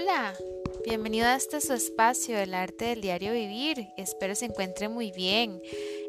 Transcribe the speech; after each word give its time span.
Hola, 0.00 0.32
bienvenido 0.84 1.26
a 1.26 1.34
este 1.34 1.60
su 1.60 1.72
espacio, 1.72 2.38
el 2.38 2.54
arte 2.54 2.84
del 2.84 3.00
diario 3.00 3.32
vivir. 3.32 3.88
Espero 3.96 4.36
se 4.36 4.44
encuentre 4.44 4.88
muy 4.88 5.10
bien. 5.10 5.60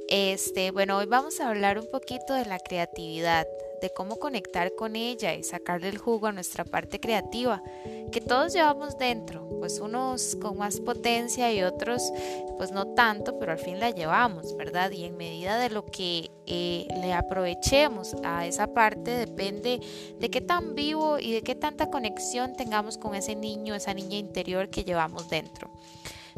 Este, 0.08 0.70
bueno, 0.70 0.98
hoy 0.98 1.08
vamos 1.08 1.40
a 1.40 1.50
hablar 1.50 1.80
un 1.80 1.90
poquito 1.90 2.36
de 2.36 2.46
la 2.46 2.60
creatividad, 2.60 3.48
de 3.82 3.90
cómo 3.90 4.18
conectar 4.18 4.76
con 4.76 4.96
ella 4.96 5.34
y 5.34 5.44
sacarle 5.44 5.90
el 5.90 5.98
jugo 5.98 6.28
a 6.28 6.32
nuestra 6.32 6.66
parte 6.66 7.00
creativa, 7.00 7.64
que 8.12 8.22
todos 8.22 8.54
llevamos 8.54 8.96
dentro, 9.00 9.49
pues 9.60 9.80
unos 9.80 10.36
con 10.36 10.58
más 10.58 10.80
potencia 10.80 11.54
y 11.54 11.64
otros 11.64 12.12
pues 12.58 12.72
no 12.72 12.88
tanto, 12.88 13.40
pero 13.40 13.54
al 13.54 13.60
fin 13.60 13.80
la 13.80 13.92
llevamos, 13.92 14.56
¿verdad? 14.58 14.92
Y 14.92 15.06
en 15.06 15.18
medida 15.18 15.58
de 15.58 15.70
lo 15.70 15.86
que 15.86 16.32
eh, 16.46 16.88
le 17.02 17.14
aprovechemos 17.14 18.16
a 18.24 18.46
esa 18.46 18.74
parte 18.74 19.12
depende 19.12 19.80
de 20.20 20.30
qué 20.30 20.42
tan 20.42 20.76
vivo 20.76 21.20
y 21.20 21.32
de 21.32 21.42
qué 21.42 21.56
tanta 21.56 21.90
conexión 21.90 22.56
tengamos 22.56 22.98
con 22.98 23.16
ese 23.16 23.36
niño, 23.36 23.76
esa 23.76 23.94
niña 23.94 24.18
interior 24.18 24.70
que 24.70 24.84
llevamos 24.84 25.30
dentro. 25.30 25.72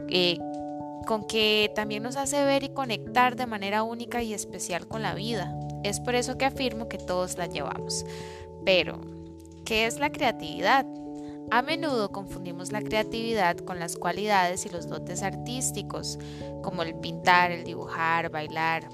Eh, 0.09 0.37
con 1.05 1.25
que 1.25 1.71
también 1.75 2.03
nos 2.03 2.15
hace 2.15 2.43
ver 2.45 2.63
y 2.63 2.69
conectar 2.69 3.35
de 3.35 3.45
manera 3.45 3.83
única 3.83 4.21
y 4.21 4.33
especial 4.33 4.87
con 4.87 5.01
la 5.01 5.15
vida. 5.15 5.53
Es 5.83 5.99
por 5.99 6.15
eso 6.15 6.37
que 6.37 6.45
afirmo 6.45 6.87
que 6.87 6.97
todos 6.97 7.37
la 7.37 7.47
llevamos. 7.47 8.05
Pero, 8.65 9.01
¿qué 9.65 9.87
es 9.87 9.99
la 9.99 10.11
creatividad? 10.11 10.85
A 11.49 11.61
menudo 11.61 12.11
confundimos 12.11 12.71
la 12.71 12.81
creatividad 12.81 13.57
con 13.57 13.79
las 13.79 13.95
cualidades 13.95 14.65
y 14.65 14.69
los 14.69 14.87
dotes 14.87 15.23
artísticos, 15.23 16.19
como 16.61 16.83
el 16.83 16.95
pintar, 16.95 17.51
el 17.51 17.63
dibujar, 17.63 18.29
bailar, 18.29 18.87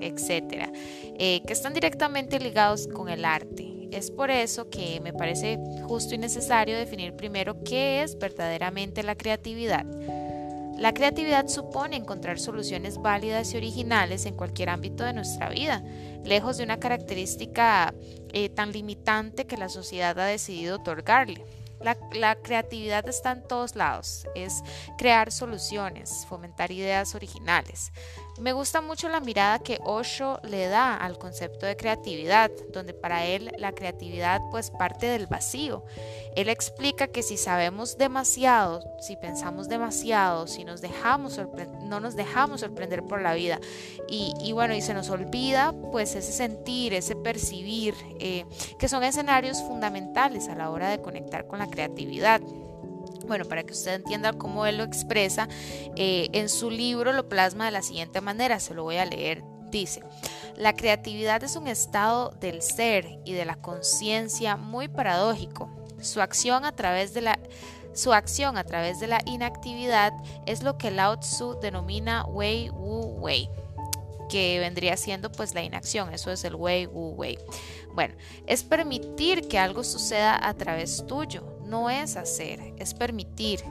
etc., 0.00 0.70
eh, 1.18 1.42
que 1.46 1.52
están 1.52 1.74
directamente 1.74 2.40
ligados 2.40 2.88
con 2.88 3.08
el 3.08 3.24
arte. 3.24 3.88
Es 3.92 4.10
por 4.10 4.30
eso 4.30 4.70
que 4.70 5.00
me 5.00 5.12
parece 5.12 5.58
justo 5.84 6.14
y 6.14 6.18
necesario 6.18 6.76
definir 6.76 7.14
primero 7.14 7.62
qué 7.62 8.02
es 8.02 8.18
verdaderamente 8.18 9.02
la 9.02 9.14
creatividad. 9.14 9.84
La 10.78 10.94
creatividad 10.94 11.46
supone 11.46 11.96
encontrar 11.96 12.40
soluciones 12.40 13.00
válidas 13.00 13.52
y 13.52 13.56
originales 13.58 14.26
en 14.26 14.34
cualquier 14.34 14.70
ámbito 14.70 15.04
de 15.04 15.12
nuestra 15.12 15.50
vida, 15.50 15.84
lejos 16.24 16.56
de 16.56 16.64
una 16.64 16.80
característica 16.80 17.94
eh, 18.32 18.48
tan 18.48 18.72
limitante 18.72 19.46
que 19.46 19.56
la 19.56 19.68
sociedad 19.68 20.18
ha 20.18 20.26
decidido 20.26 20.76
otorgarle. 20.76 21.44
La, 22.14 22.36
creatividad 22.36 23.08
está 23.08 23.32
en 23.32 23.42
todos 23.42 23.74
lados, 23.74 24.28
es 24.36 24.62
crear 24.96 25.32
soluciones, 25.32 26.26
fomentar 26.28 26.70
ideas 26.70 27.16
originales. 27.16 27.92
Me 28.38 28.54
gusta 28.54 28.80
mucho 28.80 29.08
la 29.10 29.20
mirada 29.20 29.58
que 29.58 29.78
Osho 29.84 30.40
le 30.42 30.66
da 30.66 30.96
al 30.96 31.18
concepto 31.18 31.66
de 31.66 31.76
creatividad, 31.76 32.50
donde 32.72 32.94
para 32.94 33.26
él 33.26 33.52
la 33.58 33.72
creatividad 33.72 34.40
pues 34.50 34.70
parte 34.70 35.06
del 35.06 35.26
vacío. 35.26 35.84
Él 36.34 36.48
explica 36.48 37.08
que 37.08 37.22
si 37.22 37.36
sabemos 37.36 37.98
demasiado, 37.98 38.82
si 39.00 39.16
pensamos 39.16 39.68
demasiado, 39.68 40.46
si 40.46 40.64
nos 40.64 40.80
dejamos 40.80 41.38
no 41.82 42.00
nos 42.00 42.16
dejamos 42.16 42.62
sorprender 42.62 43.02
por 43.02 43.20
la 43.20 43.34
vida 43.34 43.60
y, 44.08 44.52
bueno, 44.52 44.74
y 44.74 44.80
se 44.80 44.94
nos 44.94 45.10
olvida 45.10 45.74
pues 45.90 46.14
ese 46.14 46.32
sentir, 46.32 46.94
ese 46.94 47.14
percibir, 47.16 47.94
eh, 48.18 48.46
que 48.78 48.88
son 48.88 49.04
escenarios 49.04 49.62
fundamentales 49.62 50.48
a 50.48 50.54
la 50.54 50.70
hora 50.70 50.88
de 50.88 51.02
conectar 51.02 51.46
con 51.46 51.58
la 51.58 51.68
creatividad. 51.68 52.40
Bueno, 53.26 53.44
para 53.44 53.62
que 53.62 53.72
usted 53.72 53.94
entienda 53.94 54.32
cómo 54.32 54.66
él 54.66 54.78
lo 54.78 54.84
expresa, 54.84 55.48
eh, 55.96 56.28
en 56.32 56.48
su 56.48 56.70
libro 56.70 57.12
lo 57.12 57.28
plasma 57.28 57.66
de 57.66 57.70
la 57.70 57.82
siguiente 57.82 58.20
manera, 58.20 58.60
se 58.60 58.74
lo 58.74 58.84
voy 58.84 58.96
a 58.96 59.06
leer. 59.06 59.42
Dice, 59.70 60.02
la 60.56 60.74
creatividad 60.74 61.42
es 61.42 61.56
un 61.56 61.66
estado 61.66 62.30
del 62.40 62.60
ser 62.60 63.08
y 63.24 63.32
de 63.32 63.46
la 63.46 63.56
conciencia 63.56 64.56
muy 64.56 64.88
paradójico. 64.88 65.70
Su 66.00 66.20
acción 66.20 66.64
a 66.64 66.72
través 66.72 67.14
de 67.14 67.22
la 67.22 67.38
su 67.94 68.12
acción 68.14 68.56
a 68.56 68.64
través 68.64 69.00
de 69.00 69.06
la 69.06 69.20
inactividad 69.26 70.12
es 70.46 70.62
lo 70.62 70.78
que 70.78 70.90
Lao 70.90 71.18
Tzu 71.18 71.58
denomina 71.60 72.24
Wei 72.24 72.70
Wu 72.70 73.18
Wei, 73.20 73.50
que 74.30 74.58
vendría 74.60 74.96
siendo 74.96 75.30
pues 75.30 75.54
la 75.54 75.62
inacción, 75.62 76.12
eso 76.12 76.30
es 76.30 76.42
el 76.44 76.54
Wei 76.54 76.86
Wu 76.86 77.10
Wei. 77.10 77.38
Bueno, 77.94 78.14
es 78.46 78.62
permitir 78.62 79.46
que 79.46 79.58
algo 79.58 79.84
suceda 79.84 80.48
a 80.48 80.54
través 80.54 81.06
tuyo, 81.06 81.51
no 81.72 81.88
es 81.88 82.18
hacer, 82.18 82.74
es 82.76 82.92
permitir, 82.92 83.64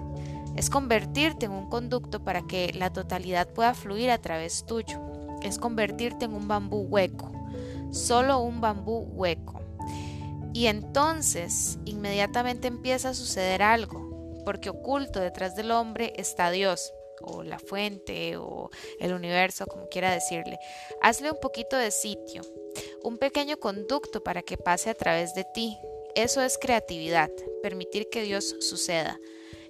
es 0.57 0.71
convertirte 0.71 1.45
en 1.45 1.51
un 1.51 1.69
conducto 1.69 2.23
para 2.23 2.41
que 2.41 2.73
la 2.73 2.91
totalidad 2.91 3.47
pueda 3.47 3.75
fluir 3.75 4.09
a 4.09 4.19
través 4.19 4.65
tuyo, 4.65 4.99
es 5.43 5.59
convertirte 5.59 6.25
en 6.25 6.33
un 6.33 6.47
bambú 6.47 6.81
hueco, 6.81 7.31
solo 7.91 8.39
un 8.39 8.59
bambú 8.59 9.07
hueco. 9.13 9.61
Y 10.51 10.65
entonces 10.65 11.77
inmediatamente 11.85 12.67
empieza 12.67 13.09
a 13.09 13.13
suceder 13.13 13.61
algo, 13.61 14.41
porque 14.45 14.71
oculto 14.71 15.19
detrás 15.19 15.55
del 15.55 15.69
hombre 15.69 16.13
está 16.17 16.49
Dios, 16.49 16.91
o 17.21 17.43
la 17.43 17.59
fuente, 17.59 18.35
o 18.35 18.71
el 18.99 19.13
universo, 19.13 19.67
como 19.67 19.89
quiera 19.89 20.09
decirle. 20.09 20.57
Hazle 21.03 21.29
un 21.29 21.39
poquito 21.39 21.77
de 21.77 21.91
sitio, 21.91 22.41
un 23.03 23.19
pequeño 23.19 23.57
conducto 23.57 24.23
para 24.23 24.41
que 24.41 24.57
pase 24.57 24.89
a 24.89 24.95
través 24.95 25.35
de 25.35 25.45
ti, 25.53 25.77
eso 26.15 26.41
es 26.41 26.57
creatividad, 26.57 27.31
permitir 27.61 28.09
que 28.09 28.23
Dios 28.23 28.55
suceda. 28.59 29.19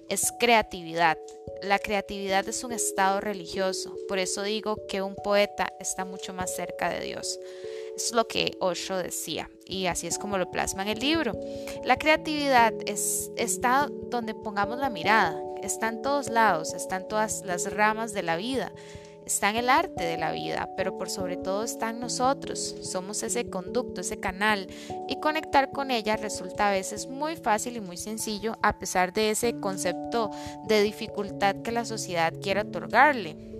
Es 0.08 0.32
creatividad. 0.38 1.18
La 1.62 1.78
creatividad 1.78 2.48
es 2.48 2.64
un 2.64 2.72
estado 2.72 3.20
religioso, 3.20 3.96
por 4.08 4.18
eso 4.18 4.42
digo 4.42 4.76
que 4.88 5.00
un 5.00 5.14
poeta 5.14 5.72
está 5.78 6.04
mucho 6.04 6.32
más 6.32 6.54
cerca 6.54 6.90
de 6.90 7.00
Dios. 7.00 7.38
Es 7.96 8.12
lo 8.12 8.26
que 8.26 8.56
Osho 8.60 8.96
decía 8.96 9.50
y 9.66 9.86
así 9.86 10.06
es 10.06 10.18
como 10.18 10.38
lo 10.38 10.50
plasma 10.50 10.82
en 10.82 10.88
el 10.88 10.98
libro. 10.98 11.32
La 11.84 11.98
creatividad 11.98 12.74
es, 12.86 13.30
está 13.36 13.88
donde 14.10 14.34
pongamos 14.34 14.78
la 14.78 14.90
mirada, 14.90 15.40
está 15.62 15.88
en 15.88 16.02
todos 16.02 16.28
lados, 16.28 16.74
está 16.74 16.96
en 16.96 17.08
todas 17.08 17.42
las 17.44 17.72
ramas 17.72 18.12
de 18.12 18.22
la 18.22 18.36
vida 18.36 18.72
está 19.26 19.50
en 19.50 19.56
el 19.56 19.68
arte 19.70 20.04
de 20.04 20.16
la 20.16 20.32
vida, 20.32 20.68
pero 20.76 20.98
por 20.98 21.10
sobre 21.10 21.36
todo 21.36 21.64
está 21.64 21.90
en 21.90 22.00
nosotros. 22.00 22.76
Somos 22.82 23.22
ese 23.22 23.48
conducto, 23.48 24.00
ese 24.00 24.20
canal 24.20 24.66
y 25.08 25.20
conectar 25.20 25.70
con 25.70 25.90
ella 25.90 26.16
resulta 26.16 26.68
a 26.68 26.72
veces 26.72 27.08
muy 27.08 27.36
fácil 27.36 27.76
y 27.76 27.80
muy 27.80 27.96
sencillo 27.96 28.56
a 28.62 28.78
pesar 28.78 29.12
de 29.12 29.30
ese 29.30 29.58
concepto 29.60 30.30
de 30.66 30.82
dificultad 30.82 31.56
que 31.62 31.72
la 31.72 31.84
sociedad 31.84 32.32
quiere 32.42 32.60
otorgarle. 32.60 33.52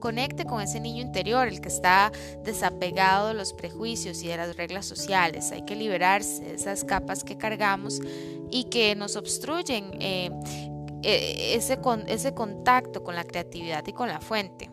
Conecte 0.00 0.46
con 0.46 0.62
ese 0.62 0.80
niño 0.80 1.02
interior, 1.02 1.46
el 1.46 1.60
que 1.60 1.68
está 1.68 2.10
desapegado 2.42 3.28
de 3.28 3.34
los 3.34 3.52
prejuicios 3.52 4.22
y 4.22 4.28
de 4.28 4.38
las 4.38 4.56
reglas 4.56 4.86
sociales. 4.86 5.52
Hay 5.52 5.62
que 5.66 5.76
liberarse 5.76 6.42
de 6.42 6.54
esas 6.54 6.84
capas 6.84 7.22
que 7.22 7.36
cargamos 7.36 8.00
y 8.50 8.64
que 8.64 8.96
nos 8.96 9.16
obstruyen 9.16 9.90
eh, 10.00 10.30
eh, 11.02 11.54
ese, 11.54 11.78
ese 12.06 12.34
contacto 12.34 13.02
con 13.02 13.14
la 13.14 13.24
creatividad 13.24 13.86
y 13.86 13.92
con 13.92 14.08
la 14.08 14.20
fuente. 14.20 14.70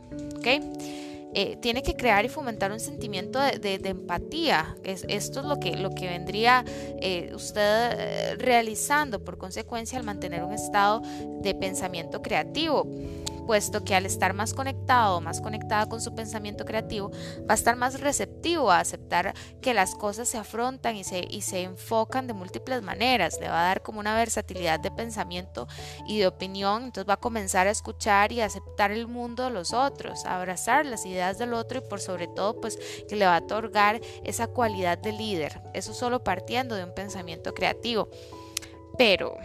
Eh, 1.34 1.58
tiene 1.62 1.84
que 1.84 1.96
crear 1.96 2.24
y 2.26 2.30
fomentar 2.30 2.72
un 2.72 2.80
sentimiento 2.80 3.38
de, 3.40 3.82
empatía. 3.84 4.76
esto 4.84 5.40
es 5.42 5.46
lo 5.46 5.60
que, 5.60 5.76
lo 5.76 5.92
que 5.92 6.08
vendría 6.08 6.64
eh, 7.02 7.32
usted 7.36 8.40
realizando 8.40 9.24
por 9.24 9.38
consecuencia 9.38 10.00
al 10.00 10.06
mantener 10.06 10.44
un 10.44 10.54
estado 10.54 11.02
de 11.42 11.54
pensamiento 11.54 12.22
creativo 12.22 12.88
puesto 13.48 13.86
que 13.86 13.96
al 13.96 14.06
estar 14.06 14.34
más 14.34 14.54
conectado, 14.54 15.22
más 15.22 15.40
conectada 15.40 15.88
con 15.88 16.02
su 16.02 16.14
pensamiento 16.14 16.66
creativo, 16.66 17.12
va 17.50 17.54
a 17.54 17.56
estar 17.56 17.78
más 17.78 18.02
receptivo 18.02 18.70
a 18.70 18.80
aceptar 18.80 19.34
que 19.62 19.74
las 19.74 19.96
cosas 19.96 20.28
se 20.28 20.38
afrontan 20.38 20.98
y 20.98 21.06
se, 21.06 21.26
y 21.28 21.42
se 21.42 21.64
enfocan 21.64 22.28
de 22.28 22.34
múltiples 22.34 22.84
maneras, 22.84 23.40
le 23.40 23.48
va 23.48 23.62
a 23.62 23.68
dar 23.70 23.82
como 23.82 24.02
una 24.02 24.16
versatilidad 24.16 24.82
de 24.82 24.92
pensamiento 24.92 25.68
y 26.06 26.20
de 26.20 26.28
opinión, 26.28 26.84
entonces 26.84 27.10
va 27.10 27.14
a 27.14 27.22
comenzar 27.22 27.68
a 27.68 27.72
escuchar 27.72 28.34
y 28.34 28.42
a 28.42 28.46
aceptar 28.46 28.92
el 28.92 29.08
mundo 29.08 29.46
de 29.46 29.52
los 29.52 29.74
otros, 29.74 30.26
a 30.26 30.38
abrazar 30.38 30.86
las 30.86 31.06
ideas 31.06 31.38
del 31.38 31.54
otro 31.54 31.80
y 31.80 31.88
por 31.90 32.02
sobre 32.02 32.28
todo 32.28 32.60
pues 32.60 32.78
que 33.08 33.16
le 33.16 33.26
va 33.26 33.38
a 33.38 33.40
otorgar 33.40 34.02
esa 34.26 34.48
cualidad 34.48 34.98
de 34.98 35.14
líder, 35.14 35.62
eso 35.74 35.94
solo 35.94 36.22
partiendo 36.22 36.76
de 36.76 36.84
un 36.84 36.94
pensamiento 36.94 37.54
creativo. 37.54 38.10
Pero, 38.98 39.38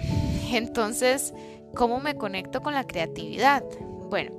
entonces, 0.51 1.33
¿cómo 1.77 2.01
me 2.01 2.17
conecto 2.17 2.63
con 2.63 2.75
la 2.75 2.85
creatividad? 2.85 3.63
Bueno, 4.13 4.33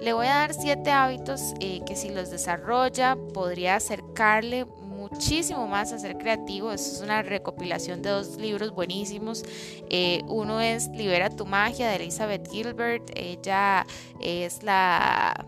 le 0.00 0.12
voy 0.12 0.28
a 0.28 0.36
dar 0.36 0.54
siete 0.54 0.92
hábitos 0.92 1.52
eh, 1.58 1.80
que 1.84 1.96
si 1.96 2.10
los 2.10 2.30
desarrolla 2.30 3.16
podría 3.34 3.74
acercarle 3.74 4.66
muchísimo 4.66 5.66
más 5.66 5.92
a 5.92 5.98
ser 5.98 6.16
creativo. 6.16 6.70
Esto 6.70 6.94
es 6.94 7.00
una 7.00 7.22
recopilación 7.22 8.02
de 8.02 8.10
dos 8.10 8.36
libros 8.36 8.70
buenísimos. 8.70 9.42
Eh, 9.90 10.22
uno 10.28 10.60
es 10.60 10.86
Libera 10.90 11.28
tu 11.28 11.44
magia 11.44 11.88
de 11.88 11.96
Elizabeth 11.96 12.48
Gilbert. 12.48 13.10
Ella 13.16 13.84
es 14.20 14.62
la... 14.62 15.44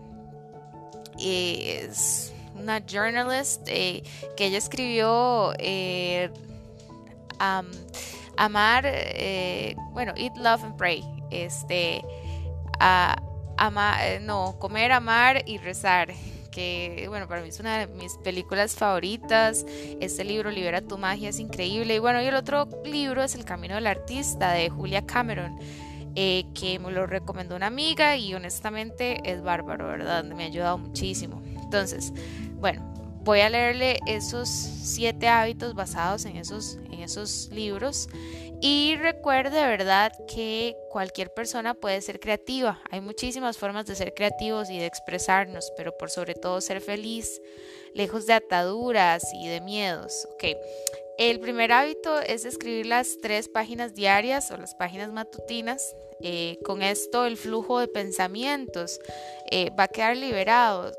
es 1.17 2.33
una 2.55 2.81
journalist 2.85 3.61
eh, 3.67 4.03
que 4.35 4.47
ella 4.47 4.57
escribió 4.57 5.53
Amar, 8.35 8.83
bueno, 9.93 10.13
Eat, 10.17 10.35
Love 10.35 10.65
and 10.65 10.75
Pray. 10.75 11.01
Este, 11.31 12.03
eh, 14.03 14.19
no, 14.21 14.57
comer, 14.59 14.91
amar 14.91 15.43
y 15.45 15.57
rezar, 15.57 16.13
que 16.51 17.05
bueno, 17.09 17.27
para 17.27 17.41
mí 17.41 17.49
es 17.49 17.59
una 17.59 17.79
de 17.79 17.87
mis 17.87 18.17
películas 18.17 18.75
favoritas. 18.75 19.65
Este 19.99 20.23
libro, 20.23 20.51
Libera 20.51 20.81
tu 20.81 20.97
magia, 20.97 21.29
es 21.29 21.39
increíble. 21.39 21.95
Y 21.95 21.99
bueno, 21.99 22.21
y 22.21 22.25
el 22.25 22.35
otro 22.35 22.67
libro 22.85 23.23
es 23.23 23.35
El 23.35 23.45
Camino 23.45 23.75
del 23.75 23.87
Artista 23.87 24.51
de 24.51 24.69
Julia 24.69 25.05
Cameron. 25.05 25.57
Eh, 26.15 26.45
que 26.55 26.79
me 26.79 26.91
lo 26.91 27.05
recomendó 27.05 27.55
una 27.55 27.67
amiga 27.67 28.17
y 28.17 28.33
honestamente 28.33 29.21
es 29.23 29.43
bárbaro, 29.43 29.87
¿verdad? 29.87 30.23
Me 30.23 30.43
ha 30.43 30.47
ayudado 30.47 30.77
muchísimo. 30.77 31.41
Entonces, 31.61 32.11
bueno, 32.55 32.81
voy 33.23 33.41
a 33.41 33.49
leerle 33.49 33.99
esos 34.07 34.49
siete 34.49 35.27
hábitos 35.27 35.75
basados 35.75 36.25
en 36.25 36.35
esos, 36.35 36.79
en 36.91 37.01
esos 37.01 37.49
libros 37.51 38.09
y 38.61 38.95
recuerde, 38.97 39.61
¿verdad?, 39.65 40.11
que 40.27 40.75
cualquier 40.89 41.33
persona 41.33 41.73
puede 41.73 42.01
ser 42.01 42.19
creativa. 42.19 42.81
Hay 42.91 43.01
muchísimas 43.01 43.57
formas 43.57 43.85
de 43.85 43.95
ser 43.95 44.13
creativos 44.13 44.69
y 44.69 44.79
de 44.79 44.85
expresarnos, 44.85 45.71
pero 45.77 45.97
por 45.97 46.09
sobre 46.09 46.33
todo 46.33 46.59
ser 46.59 46.81
feliz, 46.81 47.41
lejos 47.93 48.25
de 48.25 48.33
ataduras 48.33 49.23
y 49.33 49.47
de 49.47 49.61
miedos. 49.61 50.27
Ok. 50.33 50.57
El 51.17 51.39
primer 51.39 51.71
hábito 51.71 52.19
es 52.19 52.45
escribir 52.45 52.85
las 52.85 53.17
tres 53.21 53.49
páginas 53.49 53.93
diarias 53.93 54.51
o 54.51 54.57
las 54.57 54.73
páginas 54.75 55.11
matutinas. 55.11 55.93
Eh, 56.21 56.59
con 56.63 56.81
esto 56.81 57.25
el 57.25 57.37
flujo 57.37 57.79
de 57.79 57.87
pensamientos 57.87 58.99
eh, 59.51 59.71
va 59.77 59.83
a 59.83 59.87
quedar 59.87 60.17
liberado 60.17 60.91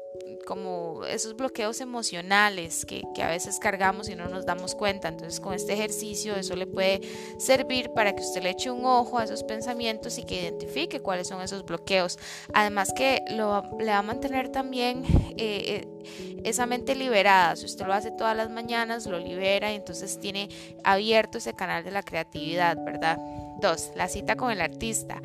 como 0.46 1.04
esos 1.04 1.36
bloqueos 1.36 1.80
emocionales 1.80 2.84
que, 2.84 3.02
a 3.22 3.28
veces 3.28 3.58
cargamos 3.60 4.08
y 4.08 4.16
no 4.16 4.28
nos 4.28 4.46
damos 4.46 4.74
cuenta. 4.74 5.08
Entonces 5.08 5.40
con 5.40 5.54
este 5.54 5.74
ejercicio 5.74 6.34
eso 6.34 6.56
le 6.56 6.66
puede 6.66 7.00
servir 7.38 7.90
para 7.90 8.14
que 8.14 8.22
usted 8.22 8.42
le 8.42 8.50
eche 8.50 8.70
un 8.70 8.84
ojo 8.84 9.18
a 9.18 9.24
esos 9.24 9.44
pensamientos 9.44 10.18
y 10.18 10.24
que 10.24 10.40
identifique 10.40 11.00
cuáles 11.00 11.28
son 11.28 11.40
esos 11.40 11.64
bloqueos. 11.64 12.18
Además 12.52 12.92
que 12.92 13.22
lo, 13.30 13.62
le 13.78 13.92
va 13.92 13.98
a 13.98 14.02
mantener 14.02 14.48
también 14.48 15.04
eh, 15.36 15.86
eh, 15.86 16.40
esa 16.44 16.66
mente 16.66 16.94
liberada. 16.94 17.56
Si 17.56 17.66
usted 17.66 17.86
lo 17.86 17.92
hace 17.92 18.10
todas 18.10 18.36
las 18.36 18.50
mañanas, 18.50 19.06
lo 19.06 19.18
libera 19.18 19.72
y 19.72 19.76
entonces 19.76 20.18
tiene 20.18 20.48
abierto 20.82 21.38
ese 21.38 21.54
canal 21.54 21.84
de 21.84 21.90
la 21.90 22.02
creatividad, 22.02 22.76
¿verdad? 22.84 23.18
Dos, 23.60 23.90
la 23.94 24.08
cita 24.08 24.36
con 24.36 24.50
el 24.50 24.60
artista. 24.60 25.20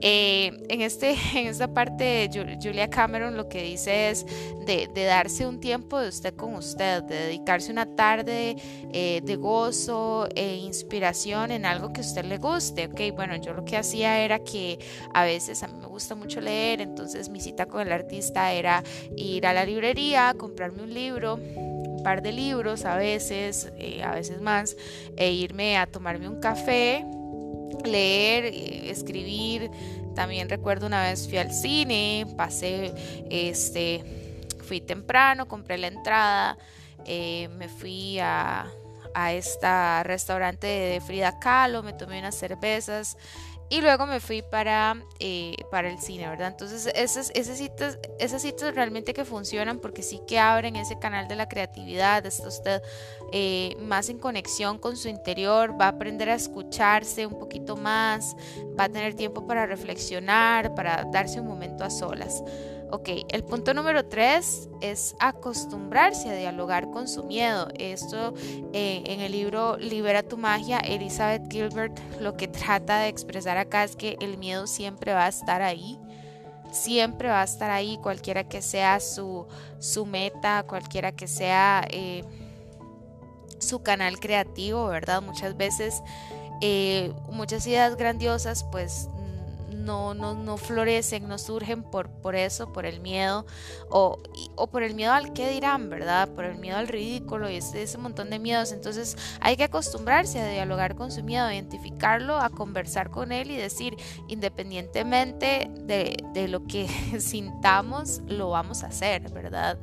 Eh, 0.00 0.52
en, 0.68 0.82
este, 0.82 1.16
en 1.34 1.46
esta 1.46 1.72
parte, 1.72 2.28
Julia 2.32 2.88
Cameron 2.88 3.36
lo 3.36 3.48
que 3.48 3.62
dice 3.62 4.10
es 4.10 4.26
de, 4.66 4.88
darse 4.94 5.46
un 5.46 5.60
tiempo 5.60 5.98
de 5.98 6.08
usted 6.08 6.34
con 6.34 6.54
usted, 6.54 7.02
de 7.04 7.14
dedicarse 7.16 7.70
una 7.70 7.86
tarde 7.86 8.56
eh, 8.92 9.20
de 9.24 9.36
gozo 9.36 10.28
e 10.34 10.56
inspiración 10.56 11.50
en 11.50 11.64
algo 11.64 11.92
que 11.92 12.00
a 12.00 12.04
usted 12.04 12.24
le 12.24 12.38
guste. 12.38 12.86
Ok, 12.86 13.14
bueno, 13.14 13.36
yo 13.36 13.54
lo 13.54 13.64
que 13.64 13.76
hacía 13.76 14.20
era 14.20 14.40
que 14.40 14.78
a 15.14 15.24
veces 15.24 15.62
a 15.62 15.68
mí 15.68 15.74
me 15.80 15.86
gusta 15.86 16.14
mucho 16.14 16.40
leer, 16.40 16.80
entonces 16.80 17.28
mi 17.28 17.40
cita 17.40 17.66
con 17.66 17.80
el 17.80 17.92
artista 17.92 18.52
era 18.52 18.82
ir 19.16 19.46
a 19.46 19.52
la 19.52 19.64
librería, 19.64 20.34
comprarme 20.36 20.82
un 20.82 20.92
libro 20.92 21.34
un 21.34 22.02
par 22.02 22.22
de 22.22 22.32
libros 22.32 22.84
a 22.84 22.96
veces, 22.96 23.72
eh, 23.78 24.02
a 24.02 24.12
veces 24.12 24.40
más, 24.40 24.76
e 25.16 25.32
irme 25.32 25.76
a 25.76 25.86
tomarme 25.86 26.28
un 26.28 26.40
café 26.40 27.04
leer, 27.84 28.46
eh, 28.46 28.90
escribir. 28.90 29.70
También 30.14 30.48
recuerdo 30.48 30.86
una 30.86 31.02
vez 31.02 31.28
fui 31.28 31.38
al 31.38 31.52
cine, 31.52 32.26
pasé, 32.36 32.92
este, 33.30 34.02
fui 34.62 34.80
temprano, 34.80 35.46
compré 35.46 35.78
la 35.78 35.88
entrada, 35.88 36.56
eh, 37.04 37.48
me 37.56 37.68
fui 37.68 38.18
a, 38.18 38.66
a 39.14 39.32
este 39.32 40.02
restaurante 40.04 40.66
de 40.66 41.00
Frida 41.00 41.38
Kahlo, 41.38 41.82
me 41.82 41.92
tomé 41.92 42.18
unas 42.18 42.34
cervezas 42.34 43.16
y 43.68 43.80
luego 43.80 44.06
me 44.06 44.20
fui 44.20 44.42
para, 44.42 45.02
eh, 45.18 45.56
para 45.70 45.90
el 45.90 45.98
cine, 45.98 46.28
¿verdad? 46.28 46.48
Entonces, 46.48 46.86
esas, 46.94 47.32
citas, 47.32 47.98
esas 48.18 48.42
citas 48.42 48.74
realmente 48.74 49.12
que 49.12 49.24
funcionan 49.24 49.80
porque 49.80 50.02
sí 50.02 50.20
que 50.26 50.38
abren 50.38 50.76
ese 50.76 50.98
canal 50.98 51.26
de 51.26 51.34
la 51.34 51.48
creatividad, 51.48 52.24
está 52.26 52.46
usted 52.48 52.82
eh, 53.32 53.76
más 53.80 54.08
en 54.08 54.18
conexión 54.18 54.78
con 54.78 54.96
su 54.96 55.08
interior, 55.08 55.80
va 55.80 55.86
a 55.86 55.88
aprender 55.88 56.30
a 56.30 56.34
escucharse 56.34 57.26
un 57.26 57.38
poquito 57.38 57.76
más, 57.76 58.36
va 58.78 58.84
a 58.84 58.88
tener 58.88 59.14
tiempo 59.14 59.46
para 59.46 59.66
reflexionar, 59.66 60.74
para 60.74 61.04
darse 61.04 61.40
un 61.40 61.48
momento 61.48 61.82
a 61.82 61.90
solas. 61.90 62.42
Ok, 62.90 63.08
el 63.30 63.42
punto 63.42 63.74
número 63.74 64.06
tres 64.06 64.68
es 64.80 65.16
acostumbrarse 65.18 66.30
a 66.30 66.36
dialogar 66.36 66.90
con 66.90 67.08
su 67.08 67.24
miedo. 67.24 67.68
Esto 67.74 68.32
eh, 68.72 69.02
en 69.06 69.20
el 69.20 69.32
libro 69.32 69.76
Libera 69.76 70.22
tu 70.22 70.36
magia, 70.38 70.78
Elizabeth 70.78 71.50
Gilbert 71.50 71.98
lo 72.20 72.36
que 72.36 72.46
trata 72.46 73.00
de 73.00 73.08
expresar 73.08 73.58
acá 73.58 73.82
es 73.82 73.96
que 73.96 74.16
el 74.20 74.38
miedo 74.38 74.68
siempre 74.68 75.14
va 75.14 75.26
a 75.26 75.28
estar 75.28 75.62
ahí. 75.62 75.98
Siempre 76.70 77.28
va 77.28 77.40
a 77.40 77.44
estar 77.44 77.70
ahí, 77.70 77.98
cualquiera 78.02 78.44
que 78.44 78.62
sea 78.62 79.00
su, 79.00 79.46
su 79.80 80.06
meta, 80.06 80.64
cualquiera 80.64 81.10
que 81.10 81.26
sea 81.26 81.86
eh, 81.90 82.22
su 83.58 83.82
canal 83.82 84.20
creativo, 84.20 84.86
¿verdad? 84.86 85.22
Muchas 85.22 85.56
veces 85.56 86.02
eh, 86.60 87.12
muchas 87.30 87.66
ideas 87.66 87.96
grandiosas 87.96 88.64
pues 88.70 89.08
no, 89.86 90.12
no, 90.12 90.34
no 90.34 90.56
florecen, 90.56 91.28
no 91.28 91.38
surgen 91.38 91.82
por, 91.82 92.10
por 92.10 92.34
eso, 92.34 92.72
por 92.72 92.84
el 92.84 93.00
miedo, 93.00 93.46
o, 93.88 94.18
o 94.56 94.66
por 94.66 94.82
el 94.82 94.94
miedo 94.94 95.12
al 95.12 95.32
que 95.32 95.48
dirán, 95.50 95.88
¿verdad? 95.88 96.28
Por 96.28 96.44
el 96.44 96.58
miedo 96.58 96.76
al 96.76 96.88
ridículo 96.88 97.48
y 97.48 97.56
ese, 97.56 97.82
ese 97.82 97.96
montón 97.96 98.28
de 98.28 98.38
miedos. 98.38 98.72
Entonces 98.72 99.16
hay 99.40 99.56
que 99.56 99.64
acostumbrarse 99.64 100.40
a 100.40 100.48
dialogar 100.50 100.96
con 100.96 101.12
su 101.12 101.22
miedo, 101.22 101.46
a 101.46 101.54
identificarlo, 101.54 102.36
a 102.36 102.50
conversar 102.50 103.10
con 103.10 103.32
él 103.32 103.50
y 103.50 103.56
decir, 103.56 103.96
independientemente 104.28 105.70
de, 105.72 106.16
de 106.34 106.48
lo 106.48 106.66
que 106.66 106.88
sintamos, 107.20 108.20
lo 108.26 108.50
vamos 108.50 108.82
a 108.82 108.88
hacer, 108.88 109.30
¿verdad? 109.30 109.78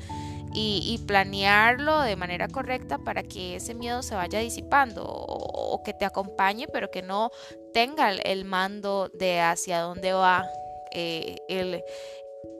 Y, 0.54 1.00
planearlo 1.08 2.02
de 2.02 2.16
manera 2.16 2.48
correcta 2.48 2.98
para 2.98 3.24
que 3.24 3.56
ese 3.56 3.74
miedo 3.74 4.02
se 4.02 4.16
vaya 4.16 4.40
disipando 4.40 5.04
o, 5.06 5.82
que 5.84 5.94
te 5.94 6.06
acompañe, 6.06 6.68
pero 6.68 6.90
que 6.92 7.02
no 7.02 7.32
tenga 7.74 8.12
el 8.12 8.46
mando 8.46 9.10
de 9.14 9.42
hacia 9.42 9.80
dónde 9.80 10.14
va 10.14 10.46
eh, 10.92 11.36
el, 11.50 11.84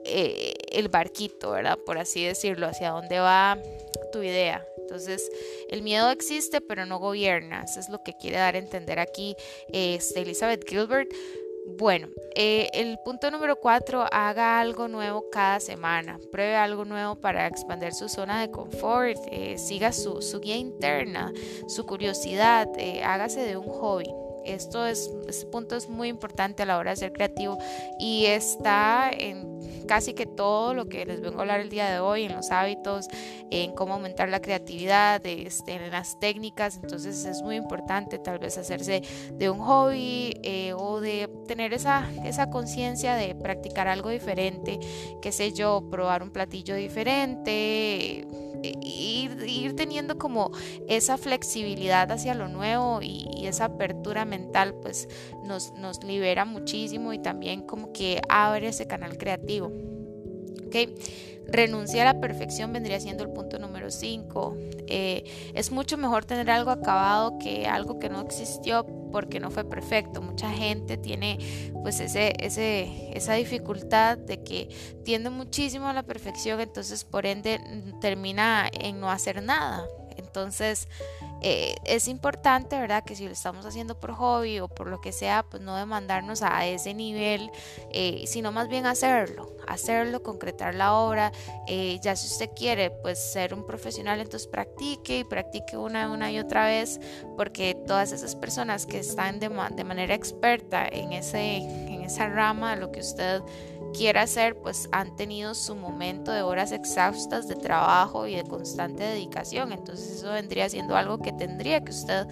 eh, 0.04 0.54
el 0.72 0.88
barquito, 0.88 1.52
¿verdad? 1.52 1.78
Por 1.86 1.98
así 1.98 2.24
decirlo, 2.24 2.66
hacia 2.66 2.90
dónde 2.90 3.20
va 3.20 3.58
tu 4.12 4.22
idea. 4.22 4.66
Entonces, 4.78 5.30
el 5.70 5.82
miedo 5.82 6.10
existe, 6.10 6.60
pero 6.60 6.84
no 6.84 6.98
gobierna. 6.98 7.64
Eso 7.64 7.80
es 7.80 7.88
lo 7.88 8.02
que 8.02 8.12
quiere 8.14 8.36
dar 8.36 8.54
a 8.54 8.58
entender 8.58 8.98
aquí 8.98 9.34
este, 9.72 10.20
Elizabeth 10.20 10.68
Gilbert. 10.68 11.10
Bueno, 11.66 12.08
eh, 12.34 12.68
el 12.74 12.98
punto 13.04 13.30
número 13.30 13.56
cuatro, 13.56 14.04
haga 14.12 14.60
algo 14.60 14.86
nuevo 14.86 15.30
cada 15.30 15.60
semana, 15.60 16.18
pruebe 16.30 16.56
algo 16.56 16.84
nuevo 16.84 17.14
para 17.14 17.46
expandir 17.46 17.94
su 17.94 18.10
zona 18.10 18.42
de 18.42 18.50
confort, 18.50 19.16
eh, 19.32 19.56
siga 19.56 19.92
su, 19.92 20.20
guía 20.42 20.56
interna, 20.56 21.32
su 21.66 21.86
curiosidad, 21.86 22.68
eh, 22.76 23.02
hágase 23.02 23.40
de 23.40 23.56
un 23.56 23.66
hobby. 23.66 24.10
Esto 24.44 24.86
es, 24.86 25.10
este 25.26 25.46
punto 25.46 25.74
es 25.74 25.88
muy 25.88 26.08
importante 26.08 26.62
a 26.62 26.66
la 26.66 26.76
hora 26.76 26.90
de 26.90 26.96
ser 26.96 27.12
creativo 27.14 27.56
y 27.98 28.26
está 28.26 29.10
en 29.10 29.86
casi 29.86 30.12
que 30.12 30.26
todo 30.26 30.74
lo 30.74 30.86
que 30.86 31.06
les 31.06 31.22
vengo 31.22 31.38
a 31.38 31.40
hablar 31.42 31.60
el 31.60 31.70
día 31.70 31.90
de 31.90 31.98
hoy, 31.98 32.24
en 32.24 32.34
los 32.34 32.50
hábitos, 32.50 33.08
en 33.62 33.72
cómo 33.72 33.94
aumentar 33.94 34.28
la 34.28 34.40
creatividad, 34.40 35.24
este, 35.24 35.72
en 35.74 35.90
las 35.90 36.18
técnicas. 36.18 36.80
Entonces 36.82 37.24
es 37.24 37.42
muy 37.42 37.56
importante 37.56 38.18
tal 38.18 38.38
vez 38.38 38.58
hacerse 38.58 39.02
de 39.32 39.50
un 39.50 39.58
hobby 39.60 40.40
eh, 40.42 40.72
o 40.76 41.00
de 41.00 41.28
tener 41.46 41.72
esa, 41.72 42.10
esa 42.24 42.50
conciencia 42.50 43.14
de 43.14 43.34
practicar 43.34 43.88
algo 43.88 44.10
diferente, 44.10 44.78
qué 45.22 45.32
sé 45.32 45.52
yo, 45.52 45.88
probar 45.90 46.22
un 46.22 46.30
platillo 46.30 46.74
diferente 46.74 48.26
ir, 48.80 49.76
teniendo 49.76 50.18
como 50.18 50.50
esa 50.88 51.18
flexibilidad 51.18 52.10
hacia 52.10 52.34
lo 52.34 52.48
nuevo 52.48 53.00
y, 53.02 53.24
esa 53.44 53.66
apertura 53.66 54.24
mental 54.24 54.74
pues 54.80 55.06
nos, 55.44 55.72
nos 55.74 56.02
libera 56.02 56.46
muchísimo 56.46 57.12
y 57.12 57.18
también 57.18 57.60
como 57.60 57.92
que 57.92 58.22
abre 58.30 58.68
ese 58.68 58.86
canal 58.86 59.18
creativo. 59.18 59.70
¿okay? 60.66 60.94
Renunciar 61.46 62.06
a 62.06 62.14
la 62.14 62.20
perfección 62.20 62.72
vendría 62.72 62.98
siendo 63.00 63.22
el 63.22 63.30
punto 63.30 63.58
número 63.58 63.90
5. 63.90 64.56
Eh, 64.86 65.24
es 65.54 65.70
mucho 65.70 65.96
mejor 65.96 66.24
tener 66.24 66.50
algo 66.50 66.70
acabado 66.70 67.38
que 67.38 67.66
algo 67.66 67.98
que 67.98 68.08
no 68.08 68.20
existió 68.20 68.86
porque 69.12 69.40
no 69.40 69.50
fue 69.50 69.64
perfecto. 69.64 70.20
Mucha 70.20 70.50
gente 70.50 70.96
tiene 70.96 71.38
pues 71.82 72.00
ese, 72.00 72.32
ese, 72.40 73.16
esa 73.16 73.34
dificultad 73.34 74.18
de 74.18 74.42
que 74.42 74.68
tiende 75.04 75.30
muchísimo 75.30 75.86
a 75.86 75.92
la 75.92 76.02
perfección, 76.02 76.60
entonces 76.60 77.04
por 77.04 77.26
ende 77.26 77.60
termina 78.00 78.68
en 78.72 79.00
no 79.00 79.10
hacer 79.10 79.42
nada. 79.42 79.86
Entonces, 80.16 80.88
eh, 81.46 81.74
es 81.84 82.08
importante, 82.08 82.80
¿verdad? 82.80 83.04
Que 83.04 83.14
si 83.14 83.26
lo 83.26 83.32
estamos 83.32 83.66
haciendo 83.66 84.00
por 84.00 84.12
hobby 84.12 84.60
o 84.60 84.68
por 84.68 84.86
lo 84.86 85.02
que 85.02 85.12
sea, 85.12 85.42
pues 85.42 85.62
no 85.62 85.76
demandarnos 85.76 86.40
a 86.40 86.64
ese 86.64 86.94
nivel, 86.94 87.50
eh, 87.90 88.24
sino 88.26 88.50
más 88.50 88.68
bien 88.68 88.86
hacerlo, 88.86 89.54
hacerlo, 89.68 90.22
concretar 90.22 90.74
la 90.74 90.94
obra. 90.94 91.32
Eh, 91.68 92.00
ya 92.00 92.16
si 92.16 92.28
usted 92.28 92.48
quiere, 92.56 92.90
pues 92.90 93.18
ser 93.18 93.52
un 93.52 93.66
profesional, 93.66 94.20
entonces 94.20 94.48
practique 94.48 95.18
y 95.18 95.24
practique 95.24 95.76
una, 95.76 96.32
y 96.32 96.38
otra 96.38 96.64
vez, 96.64 96.98
porque 97.36 97.76
todas 97.86 98.12
esas 98.12 98.34
personas 98.36 98.86
que 98.86 99.00
están 99.00 99.38
de, 99.38 99.50
de 99.72 99.84
manera 99.84 100.14
experta 100.14 100.88
en, 100.90 101.12
ese, 101.12 101.56
en 101.56 102.04
esa 102.04 102.26
rama, 102.26 102.74
lo 102.74 102.90
que 102.90 103.00
usted 103.00 103.42
quiera 103.96 104.22
hacer, 104.22 104.56
pues 104.56 104.88
han 104.92 105.16
tenido 105.16 105.54
su 105.54 105.74
momento 105.74 106.32
de 106.32 106.42
horas 106.42 106.72
exhaustas 106.72 107.48
de 107.48 107.54
trabajo 107.54 108.26
y 108.26 108.34
de 108.34 108.44
constante 108.44 109.04
dedicación. 109.04 109.72
Entonces 109.72 110.18
eso 110.18 110.32
vendría 110.32 110.68
siendo 110.68 110.96
algo 110.96 111.18
que 111.18 111.32
tendría 111.32 111.82
que 111.82 111.92
usted 111.92 112.26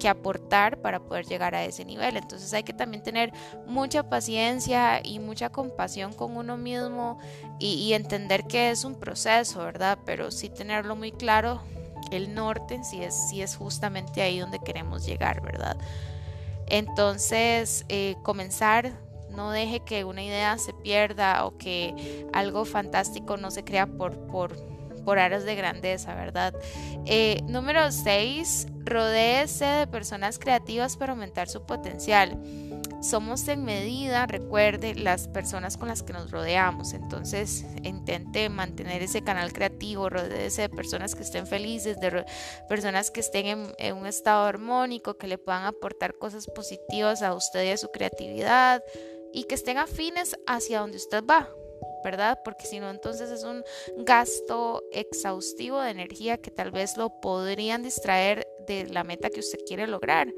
que 0.00 0.08
aportar 0.08 0.78
para 0.80 0.98
poder 0.98 1.26
llegar 1.26 1.54
a 1.54 1.62
ese 1.62 1.84
nivel. 1.84 2.16
Entonces 2.16 2.52
hay 2.54 2.64
que 2.64 2.72
también 2.72 3.04
tener 3.04 3.32
mucha 3.66 4.08
paciencia 4.08 5.00
y 5.04 5.20
mucha 5.20 5.50
compasión 5.50 6.12
con 6.12 6.36
uno 6.36 6.56
mismo 6.56 7.18
y, 7.58 7.92
entender 7.92 8.44
que 8.44 8.70
es 8.70 8.84
un 8.84 8.94
proceso, 8.98 9.60
¿verdad? 9.60 9.98
Pero 10.06 10.30
sí 10.30 10.48
tenerlo 10.48 10.96
muy 10.96 11.12
claro, 11.12 11.60
el 12.10 12.34
norte, 12.34 12.82
si 12.82 13.02
es, 13.02 13.28
si 13.28 13.42
es 13.42 13.54
justamente 13.54 14.22
ahí 14.22 14.38
donde 14.38 14.58
queremos 14.58 15.04
llegar, 15.04 15.42
¿verdad? 15.42 15.76
Entonces, 16.66 17.84
eh, 17.88 18.16
comenzar 18.22 18.92
no 19.30 19.50
deje 19.50 19.80
que 19.80 20.04
una 20.04 20.22
idea 20.22 20.58
se 20.58 20.72
pierda 20.72 21.44
o 21.44 21.56
que 21.56 22.26
algo 22.32 22.64
fantástico 22.64 23.36
no 23.36 23.50
se 23.50 23.64
crea 23.64 23.86
por, 23.86 24.16
por, 24.26 24.56
por 25.04 25.18
aras 25.18 25.44
de 25.44 25.54
grandeza, 25.54 26.14
¿verdad? 26.14 26.54
Eh, 27.06 27.40
número 27.46 27.90
6, 27.90 28.68
rodéese 28.84 29.64
de 29.64 29.86
personas 29.86 30.38
creativas 30.38 30.96
para 30.96 31.12
aumentar 31.12 31.48
su 31.48 31.64
potencial. 31.64 32.38
Somos 33.02 33.48
en 33.48 33.64
medida, 33.64 34.26
recuerde, 34.26 34.94
las 34.94 35.26
personas 35.26 35.78
con 35.78 35.88
las 35.88 36.02
que 36.02 36.12
nos 36.12 36.30
rodeamos. 36.30 36.92
Entonces, 36.92 37.64
intente 37.82 38.50
mantener 38.50 39.02
ese 39.02 39.22
canal 39.22 39.54
creativo, 39.54 40.10
rodéese 40.10 40.62
de 40.62 40.68
personas 40.68 41.14
que 41.14 41.22
estén 41.22 41.46
felices, 41.46 41.98
de 41.98 42.26
personas 42.68 43.10
que 43.10 43.20
estén 43.20 43.46
en, 43.46 43.72
en 43.78 43.96
un 43.96 44.06
estado 44.06 44.44
armónico, 44.44 45.16
que 45.16 45.28
le 45.28 45.38
puedan 45.38 45.64
aportar 45.64 46.18
cosas 46.18 46.46
positivas 46.46 47.22
a 47.22 47.32
usted 47.34 47.64
y 47.64 47.70
a 47.70 47.78
su 47.78 47.90
creatividad 47.90 48.82
y 49.32 49.44
que 49.44 49.54
estén 49.54 49.78
afines 49.78 50.36
hacia 50.46 50.80
donde 50.80 50.96
usted 50.96 51.24
va, 51.24 51.48
¿verdad? 52.04 52.40
Porque 52.44 52.66
si 52.66 52.80
no, 52.80 52.90
entonces 52.90 53.30
es 53.30 53.44
un 53.44 53.64
gasto 53.98 54.82
exhaustivo 54.92 55.80
de 55.80 55.90
energía 55.90 56.38
que 56.38 56.50
tal 56.50 56.70
vez 56.70 56.96
lo 56.96 57.20
podrían 57.20 57.82
distraer 57.82 58.46
de 58.66 58.86
la 58.86 59.04
meta 59.04 59.30
que 59.30 59.40
usted 59.40 59.58
quiere 59.66 59.86
lograr. 59.86 60.28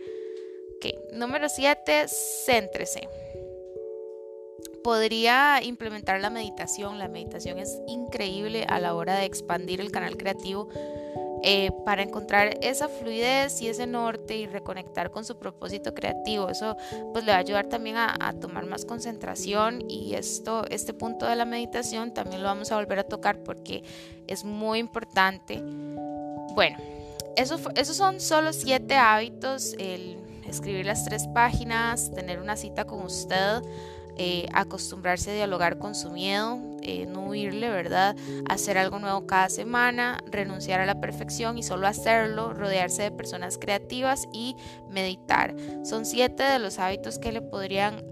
Ok, 0.76 1.12
número 1.12 1.48
7, 1.48 2.06
céntrese. 2.08 3.08
Podría 4.82 5.60
implementar 5.62 6.20
la 6.20 6.30
meditación. 6.30 6.98
La 6.98 7.06
meditación 7.06 7.60
es 7.60 7.78
increíble 7.86 8.64
a 8.68 8.80
la 8.80 8.94
hora 8.94 9.16
de 9.16 9.26
expandir 9.26 9.80
el 9.80 9.92
canal 9.92 10.16
creativo 10.16 10.68
eh, 11.44 11.70
para 11.84 12.02
encontrar 12.02 12.56
esa 12.60 12.88
fluidez 12.88 13.60
y 13.62 13.68
ese 13.68 13.86
norte 13.86 14.36
y 14.36 14.46
reconectar 14.46 15.10
con 15.10 15.24
su 15.24 15.38
propósito 15.38 15.92
creativo. 15.94 16.48
Eso 16.48 16.76
pues 17.12 17.24
le 17.24 17.32
va 17.32 17.38
a 17.38 17.40
ayudar 17.40 17.66
también 17.66 17.96
a, 17.96 18.32
tomar 18.40 18.66
más 18.66 18.84
concentración 18.84 19.84
y 19.88 20.14
esto, 20.14 20.64
este 20.70 20.94
punto 20.94 21.26
de 21.26 21.36
la 21.36 21.44
meditación 21.44 22.14
también 22.14 22.42
lo 22.42 22.48
vamos 22.48 22.72
a 22.72 22.76
volver 22.76 23.00
a 23.00 23.04
tocar 23.04 23.42
porque 23.42 23.82
es 24.26 24.44
muy 24.44 24.78
importante. 24.78 25.60
Bueno, 26.54 26.78
eso, 27.36 27.58
esos 27.74 27.96
son 27.96 28.20
solo 28.20 28.52
siete 28.52 28.96
hábitos, 28.96 29.74
el 29.78 30.18
escribir 30.46 30.86
las 30.86 31.04
tres 31.04 31.26
páginas, 31.28 32.12
tener 32.12 32.40
una 32.40 32.56
cita 32.56 32.84
con 32.84 33.02
usted, 33.02 33.62
eh, 34.16 34.46
acostumbrarse 34.52 35.30
a 35.30 35.34
dialogar 35.34 35.78
con 35.78 35.94
su 35.94 36.10
miedo, 36.10 36.58
eh, 36.82 37.06
no 37.06 37.26
huirle, 37.26 37.70
¿verdad? 37.70 38.14
Hacer 38.48 38.76
algo 38.76 38.98
nuevo 38.98 39.26
cada 39.26 39.48
semana, 39.48 40.22
renunciar 40.30 40.80
a 40.80 40.86
la 40.86 41.00
perfección 41.00 41.56
y 41.56 41.62
solo 41.62 41.86
hacerlo, 41.86 42.52
rodearse 42.52 43.02
de 43.02 43.10
personas 43.10 43.56
creativas 43.58 44.28
y 44.32 44.54
meditar. 44.90 45.54
Son 45.84 46.04
siete 46.04 46.42
de 46.42 46.58
los 46.58 46.78
hábitos 46.78 47.18
que 47.18 47.32
le 47.32 47.40
podrían 47.40 48.04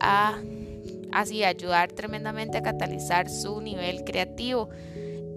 así 1.13 1.45
ayudar 1.45 1.93
tremendamente 1.93 2.59
a 2.59 2.63
catalizar 2.63 3.29
su 3.29 3.61
nivel 3.61 4.05
creativo. 4.05 4.71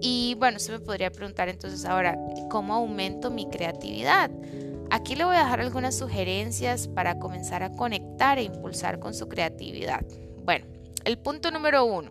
Y 0.00 0.34
bueno, 0.38 0.58
se 0.58 0.72
me 0.72 0.80
podría 0.80 1.10
preguntar 1.10 1.48
entonces 1.48 1.84
ahora, 1.84 2.18
¿cómo 2.50 2.74
aumento 2.74 3.30
mi 3.30 3.48
creatividad? 3.48 4.30
Aquí 4.90 5.16
le 5.16 5.24
voy 5.24 5.36
a 5.36 5.40
dejar 5.40 5.60
algunas 5.60 5.96
sugerencias 5.96 6.88
para 6.88 7.18
comenzar 7.18 7.62
a 7.62 7.72
conectar 7.72 8.38
e 8.38 8.44
impulsar 8.44 8.98
con 9.00 9.14
su 9.14 9.28
creatividad. 9.28 10.04
Bueno, 10.44 10.66
el 11.04 11.18
punto 11.18 11.50
número 11.50 11.84
uno. 11.84 12.10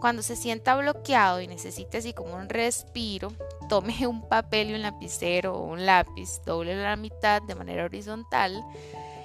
Cuando 0.00 0.22
se 0.22 0.34
sienta 0.34 0.76
bloqueado 0.76 1.42
y 1.42 1.46
necesite 1.46 1.98
así 1.98 2.14
como 2.14 2.34
un 2.34 2.48
respiro, 2.48 3.32
tome 3.68 4.06
un 4.06 4.26
papel 4.28 4.70
y 4.70 4.74
un 4.74 4.82
lapicero 4.82 5.54
o 5.54 5.64
un 5.64 5.84
lápiz, 5.84 6.40
doble 6.46 6.74
la 6.74 6.96
mitad 6.96 7.42
de 7.42 7.54
manera 7.54 7.84
horizontal, 7.84 8.64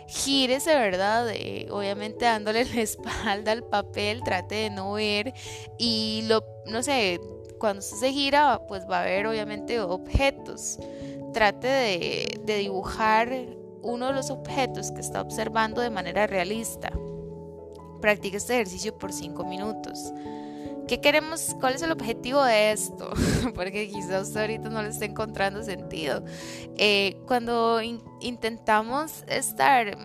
gírese, 0.08 0.76
¿verdad? 0.76 1.28
obviamente 1.72 2.26
dándole 2.26 2.66
la 2.76 2.82
espalda 2.82 3.54
al 3.54 3.64
papel, 3.64 4.22
trate 4.24 4.56
de 4.56 4.70
no 4.70 4.94
ver 4.94 5.34
y 5.80 6.26
lo, 6.28 6.44
no 6.66 6.84
sé, 6.84 7.22
cuando 7.58 7.82
se 7.82 8.12
gira, 8.12 8.62
pues 8.68 8.84
va 8.90 9.02
a 9.02 9.06
ver 9.06 9.28
obviamente 9.28 9.80
objetos. 9.80 10.78
Trate 11.34 11.68
de 11.68 12.58
dibujar 12.58 13.30
uno 13.82 14.08
de 14.08 14.14
los 14.14 14.30
objetos 14.30 14.92
que 14.92 15.02
está 15.02 15.22
observando 15.22 15.82
de 15.82 15.90
manera 15.90 16.28
realista. 16.28 16.92
Practique 18.06 18.38
este 18.38 18.54
ejercicio 18.54 18.96
por 18.96 19.12
5 19.12 19.44
minutos. 19.46 20.14
¿Qué 20.88 21.02
queremos? 21.02 21.56
¿Cuál 21.60 21.74
es 21.74 21.82
el 21.82 21.92
objetivo 21.92 22.44
de 22.44 22.72
esto? 22.72 23.10
Porque 23.56 23.90
quizás 23.90 24.28
usted 24.28 24.42
ahorita 24.42 24.70
no 24.70 24.84
le 24.84 24.90
esté 24.90 25.06
encontrando 25.06 25.64
sentido. 25.64 26.24
Eh, 26.78 27.18
cuando 27.26 27.82
intentamos 28.22 29.24
estar 29.28 29.98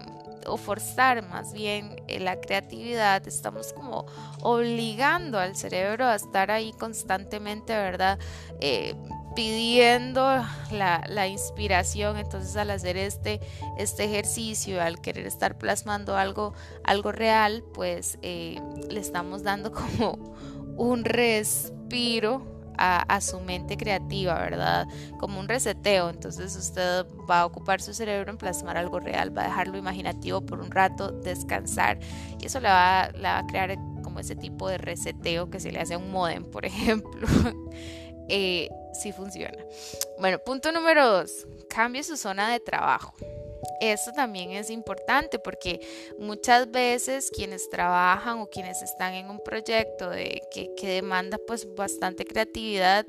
o 0.46 0.56
forzar 0.56 1.28
más 1.28 1.52
bien 1.52 2.02
eh, 2.08 2.20
la 2.20 2.40
creatividad, 2.40 3.28
estamos 3.28 3.74
como 3.74 4.06
obligando 4.40 5.38
al 5.38 5.54
cerebro 5.54 6.06
a 6.06 6.14
estar 6.14 6.50
ahí 6.50 6.72
constantemente, 6.72 7.74
¿verdad? 7.74 8.18
Eh, 8.60 8.94
pidiendo 9.34 10.44
la, 10.70 11.28
inspiración. 11.28 12.16
Entonces 12.16 12.56
al 12.56 12.70
hacer 12.70 12.96
este, 12.96 13.40
este 13.78 14.04
ejercicio, 14.04 14.82
al 14.82 15.00
querer 15.00 15.26
estar 15.26 15.58
plasmando 15.58 16.16
algo, 16.16 16.54
algo 16.84 17.12
real, 17.12 17.64
pues 17.74 18.18
eh, 18.22 18.60
le 18.88 19.00
estamos 19.00 19.42
dando 19.42 19.72
como 19.72 20.34
un 20.76 21.04
respiro 21.04 22.42
a, 22.78 23.02
a, 23.02 23.20
su 23.20 23.40
mente 23.40 23.76
creativa, 23.76 24.34
¿verdad? 24.34 24.86
Como 25.18 25.38
un 25.38 25.48
reseteo. 25.48 26.08
Entonces 26.08 26.56
usted 26.56 27.04
va 27.30 27.40
a 27.40 27.46
ocupar 27.46 27.82
su 27.82 27.92
cerebro 27.92 28.30
en 28.30 28.38
plasmar 28.38 28.78
algo 28.78 29.00
real, 29.00 29.36
va 29.36 29.42
a 29.42 29.46
dejarlo 29.46 29.76
imaginativo 29.76 30.40
por 30.40 30.60
un 30.60 30.70
rato, 30.70 31.12
descansar. 31.12 31.98
Y 32.40 32.46
eso 32.46 32.58
le 32.60 32.68
va, 32.68 33.10
le 33.12 33.22
va 33.22 33.38
a 33.38 33.46
crear 33.46 33.76
como 34.02 34.18
ese 34.18 34.34
tipo 34.34 34.68
de 34.68 34.78
reseteo 34.78 35.50
que 35.50 35.60
se 35.60 35.70
le 35.70 35.78
hace 35.78 35.94
a 35.94 35.98
un 35.98 36.10
modem, 36.10 36.44
por 36.44 36.64
ejemplo. 36.64 37.28
Eh, 38.30 38.70
sí 38.92 39.12
funciona. 39.12 39.58
Bueno, 40.18 40.38
punto 40.38 40.72
número 40.72 41.06
dos, 41.06 41.46
cambie 41.68 42.02
su 42.02 42.16
zona 42.16 42.50
de 42.50 42.60
trabajo. 42.60 43.14
Esto 43.80 44.12
también 44.12 44.50
es 44.52 44.70
importante 44.70 45.38
porque 45.38 45.80
muchas 46.18 46.70
veces 46.70 47.30
quienes 47.30 47.68
trabajan 47.70 48.38
o 48.38 48.46
quienes 48.46 48.82
están 48.82 49.14
en 49.14 49.30
un 49.30 49.40
proyecto 49.40 50.10
de, 50.10 50.42
que, 50.50 50.70
demanda 50.80 51.38
pues 51.46 51.72
bastante 51.74 52.24
creatividad, 52.24 53.06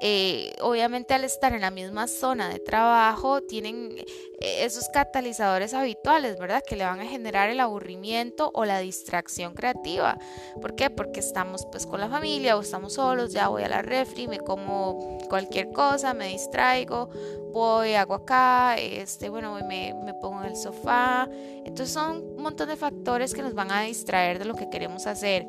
eh, 0.00 0.52
obviamente 0.60 1.14
al 1.14 1.24
estar 1.24 1.52
en 1.52 1.60
la 1.60 1.70
misma 1.70 2.06
zona 2.06 2.48
de 2.48 2.58
trabajo 2.58 3.42
tienen 3.42 3.94
eh, 3.98 4.64
esos 4.64 4.88
catalizadores 4.88 5.74
habituales, 5.74 6.38
¿verdad? 6.38 6.62
Que 6.66 6.76
le 6.76 6.84
van 6.84 7.00
a 7.00 7.06
generar 7.06 7.48
el 7.50 7.60
aburrimiento 7.60 8.50
o 8.54 8.64
la 8.64 8.80
distracción 8.80 9.54
creativa. 9.54 10.18
¿Por 10.60 10.74
qué? 10.74 10.90
Porque 10.90 11.20
estamos 11.20 11.66
pues 11.70 11.86
con 11.86 12.00
la 12.00 12.08
familia 12.08 12.56
o 12.56 12.60
estamos 12.60 12.94
solos, 12.94 13.32
ya 13.32 13.48
voy 13.48 13.62
a 13.62 13.68
la 13.68 13.82
refri, 13.82 14.28
me 14.28 14.38
como 14.38 15.18
cualquier 15.28 15.70
cosa, 15.72 16.14
me 16.14 16.28
distraigo, 16.28 17.10
voy, 17.52 17.94
hago 17.94 18.14
acá, 18.14 18.76
este, 18.76 19.28
bueno, 19.28 19.54
me, 19.66 19.94
me 20.04 20.14
pongo 20.14 20.42
en 20.42 20.50
el 20.50 20.56
sofá. 20.56 21.28
Entonces 21.64 21.90
son 21.90 22.16
un 22.36 22.42
montón 22.42 22.68
de 22.68 22.76
factores 22.76 23.34
que 23.34 23.42
nos 23.42 23.54
van 23.54 23.70
a 23.70 23.82
distraer 23.82 24.38
de 24.38 24.44
lo 24.44 24.54
que 24.54 24.70
queremos 24.70 25.06
hacer. 25.06 25.46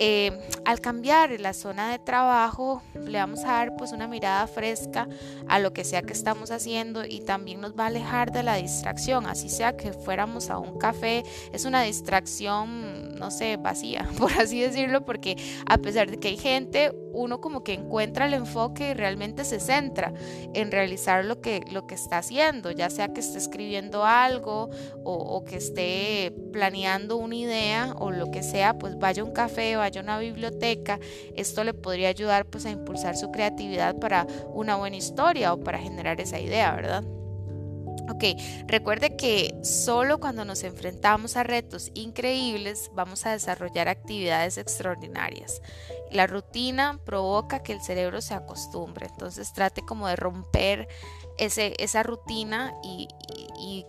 Eh, 0.00 0.38
al 0.64 0.80
cambiar 0.80 1.40
la 1.40 1.52
zona 1.52 1.90
de 1.90 1.98
trabajo 1.98 2.82
le 3.04 3.18
vamos 3.18 3.40
a 3.40 3.48
dar 3.48 3.76
pues 3.76 3.90
una 3.90 4.06
mirada 4.06 4.46
fresca 4.46 5.08
a 5.48 5.58
lo 5.58 5.72
que 5.72 5.82
sea 5.82 6.02
que 6.02 6.12
estamos 6.12 6.52
haciendo 6.52 7.04
y 7.04 7.18
también 7.18 7.60
nos 7.60 7.76
va 7.76 7.84
a 7.84 7.86
alejar 7.88 8.30
de 8.30 8.44
la 8.44 8.54
distracción 8.54 9.26
así 9.26 9.48
sea 9.48 9.76
que 9.76 9.92
fuéramos 9.92 10.50
a 10.50 10.58
un 10.58 10.78
café 10.78 11.24
es 11.52 11.64
una 11.64 11.82
distracción 11.82 12.97
no 13.18 13.30
sé 13.30 13.56
vacía 13.56 14.08
por 14.18 14.32
así 14.32 14.60
decirlo 14.60 15.04
porque 15.04 15.36
a 15.66 15.78
pesar 15.78 16.10
de 16.10 16.18
que 16.18 16.28
hay 16.28 16.36
gente 16.36 16.92
uno 17.12 17.40
como 17.40 17.64
que 17.64 17.74
encuentra 17.74 18.26
el 18.26 18.34
enfoque 18.34 18.90
y 18.90 18.94
realmente 18.94 19.44
se 19.44 19.60
centra 19.60 20.12
en 20.54 20.70
realizar 20.70 21.24
lo 21.24 21.40
que, 21.40 21.62
lo 21.70 21.86
que 21.86 21.94
está 21.94 22.18
haciendo, 22.18 22.70
ya 22.70 22.90
sea 22.90 23.12
que 23.12 23.20
esté 23.20 23.38
escribiendo 23.38 24.04
algo 24.04 24.70
o, 25.04 25.14
o, 25.14 25.44
que 25.44 25.56
esté 25.56 26.32
planeando 26.52 27.16
una 27.16 27.34
idea 27.34 27.94
o 27.98 28.10
lo 28.10 28.30
que 28.30 28.42
sea, 28.42 28.78
pues 28.78 28.98
vaya 28.98 29.22
a 29.22 29.24
un 29.24 29.32
café, 29.32 29.76
vaya 29.76 30.00
a 30.00 30.04
una 30.04 30.18
biblioteca, 30.18 31.00
esto 31.34 31.64
le 31.64 31.74
podría 31.74 32.08
ayudar 32.08 32.46
pues 32.46 32.66
a 32.66 32.70
impulsar 32.70 33.16
su 33.16 33.30
creatividad 33.30 33.96
para 33.98 34.26
una 34.52 34.76
buena 34.76 34.96
historia 34.96 35.52
o 35.52 35.60
para 35.60 35.78
generar 35.78 36.20
esa 36.20 36.38
idea, 36.38 36.74
¿verdad? 36.74 37.04
Ok, 38.10 38.24
recuerde 38.66 39.16
que 39.16 39.54
solo 39.62 40.18
cuando 40.18 40.44
nos 40.44 40.62
enfrentamos 40.62 41.36
a 41.36 41.42
retos 41.42 41.90
increíbles 41.94 42.90
vamos 42.94 43.26
a 43.26 43.32
desarrollar 43.32 43.88
actividades 43.88 44.56
extraordinarias. 44.56 45.60
La 46.10 46.26
rutina 46.26 46.98
provoca 47.04 47.62
que 47.62 47.72
el 47.72 47.82
cerebro 47.82 48.22
se 48.22 48.34
acostumbre, 48.34 49.06
entonces 49.10 49.52
trate 49.52 49.82
como 49.82 50.08
de 50.08 50.16
romper 50.16 50.88
ese, 51.36 51.74
esa 51.78 52.02
rutina 52.02 52.74
y, 52.82 53.08
y, 53.60 53.84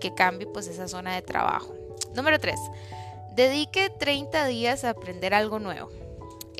que 0.00 0.14
cambie 0.14 0.46
pues 0.46 0.66
esa 0.68 0.86
zona 0.86 1.14
de 1.14 1.22
trabajo. 1.22 1.74
Número 2.14 2.38
3. 2.38 2.58
Dedique 3.34 3.90
30 3.90 4.46
días 4.46 4.84
a 4.84 4.90
aprender 4.90 5.34
algo 5.34 5.58
nuevo. 5.58 5.90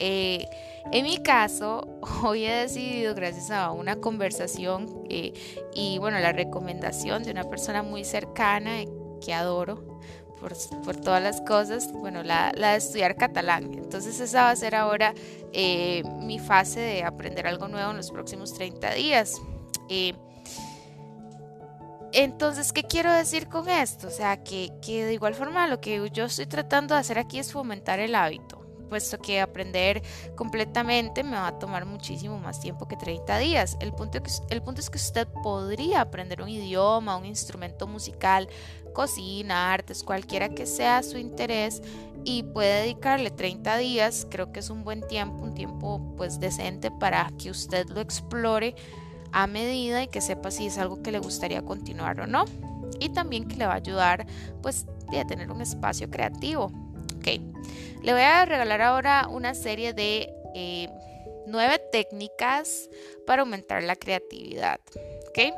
Eh, 0.00 0.48
en 0.92 1.04
mi 1.04 1.18
caso, 1.18 1.86
hoy 2.24 2.46
he 2.46 2.52
decidido, 2.52 3.14
gracias 3.14 3.50
a 3.50 3.70
una 3.70 3.96
conversación 3.96 5.04
eh, 5.08 5.34
y 5.74 5.98
bueno, 5.98 6.18
la 6.18 6.32
recomendación 6.32 7.22
de 7.22 7.30
una 7.30 7.44
persona 7.44 7.82
muy 7.82 8.04
cercana 8.04 8.82
que 9.24 9.34
adoro 9.34 10.00
por, 10.40 10.96
todas 10.96 11.22
las 11.22 11.42
cosas, 11.42 11.92
bueno, 11.92 12.22
la, 12.22 12.50
de 12.52 12.76
estudiar 12.76 13.16
catalán. 13.16 13.74
Entonces 13.74 14.18
esa 14.20 14.44
va 14.44 14.50
a 14.50 14.56
ser 14.56 14.74
ahora 14.74 15.12
eh, 15.52 16.02
mi 16.22 16.38
fase 16.38 16.80
de 16.80 17.04
aprender 17.04 17.46
algo 17.46 17.68
nuevo 17.68 17.90
en 17.90 17.98
los 17.98 18.10
próximos 18.10 18.54
30 18.54 18.94
días. 18.94 19.36
entonces, 22.12 22.72
¿qué 22.72 22.84
quiero 22.84 23.12
decir 23.12 23.48
con 23.48 23.68
esto? 23.68 24.08
O 24.08 24.10
sea, 24.10 24.42
que 24.42 24.70
de 24.82 25.12
igual 25.12 25.34
forma 25.34 25.66
lo 25.66 25.78
que 25.82 26.08
yo 26.10 26.24
estoy 26.24 26.46
tratando 26.46 26.94
de 26.94 27.00
hacer 27.00 27.18
aquí 27.18 27.38
es 27.38 27.52
fomentar 27.52 28.00
el 28.00 28.14
hábito 28.14 28.59
puesto 28.90 29.16
que 29.18 29.40
aprender 29.40 30.02
completamente 30.36 31.22
me 31.22 31.36
va 31.36 31.46
a 31.46 31.58
tomar 31.58 31.86
muchísimo 31.86 32.38
más 32.38 32.60
tiempo 32.60 32.86
que 32.86 32.96
30 32.96 33.38
días. 33.38 33.78
El 33.80 33.92
punto, 33.92 34.18
el 34.50 34.62
punto 34.62 34.80
es 34.82 34.90
que 34.90 34.98
usted 34.98 35.26
podría 35.42 36.02
aprender 36.02 36.42
un 36.42 36.50
idioma, 36.50 37.16
un 37.16 37.24
instrumento 37.24 37.86
musical, 37.86 38.48
cocina, 38.92 39.72
artes, 39.72 40.02
cualquiera 40.02 40.50
que 40.50 40.66
sea 40.66 41.02
su 41.02 41.16
interés 41.16 41.80
y 42.24 42.42
puede 42.42 42.82
dedicarle 42.82 43.30
30 43.30 43.76
días, 43.78 44.26
creo 44.30 44.52
que 44.52 44.60
es 44.60 44.68
un 44.68 44.84
buen 44.84 45.06
tiempo, 45.06 45.42
un 45.42 45.54
tiempo 45.54 46.14
pues 46.16 46.38
decente 46.38 46.90
para 46.90 47.30
que 47.38 47.50
usted 47.50 47.88
lo 47.88 48.00
explore 48.00 48.74
a 49.32 49.46
medida 49.46 50.02
y 50.02 50.08
que 50.08 50.20
sepa 50.20 50.50
si 50.50 50.66
es 50.66 50.76
algo 50.76 51.02
que 51.02 51.12
le 51.12 51.18
gustaría 51.18 51.62
continuar 51.62 52.20
o 52.20 52.26
no. 52.26 52.44
Y 52.98 53.10
también 53.10 53.48
que 53.48 53.56
le 53.56 53.66
va 53.66 53.72
a 53.72 53.76
ayudar 53.76 54.26
pues 54.60 54.86
a 55.18 55.24
tener 55.24 55.50
un 55.50 55.60
espacio 55.60 56.10
creativo. 56.10 56.70
Ok, 57.20 57.26
le 58.02 58.12
voy 58.12 58.22
a 58.22 58.46
regalar 58.46 58.80
ahora 58.80 59.28
una 59.30 59.54
serie 59.54 59.92
de 59.92 60.32
eh, 60.54 60.88
nueve 61.46 61.78
técnicas 61.92 62.88
para 63.26 63.42
aumentar 63.42 63.82
la 63.82 63.94
creatividad. 63.94 64.80
¿Ok? 65.28 65.52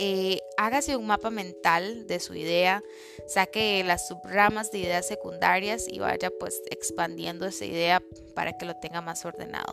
Eh, 0.00 0.40
hágase 0.56 0.96
un 0.96 1.06
mapa 1.06 1.30
mental 1.30 2.08
de 2.08 2.18
su 2.18 2.34
idea, 2.34 2.82
saque 3.28 3.84
las 3.84 4.08
subramas 4.08 4.72
de 4.72 4.78
ideas 4.78 5.06
secundarias 5.06 5.86
y 5.86 6.00
vaya 6.00 6.32
pues 6.40 6.60
expandiendo 6.70 7.46
esa 7.46 7.64
idea 7.64 8.02
para 8.34 8.56
que 8.58 8.64
lo 8.64 8.74
tenga 8.74 9.00
más 9.00 9.24
ordenado. 9.24 9.72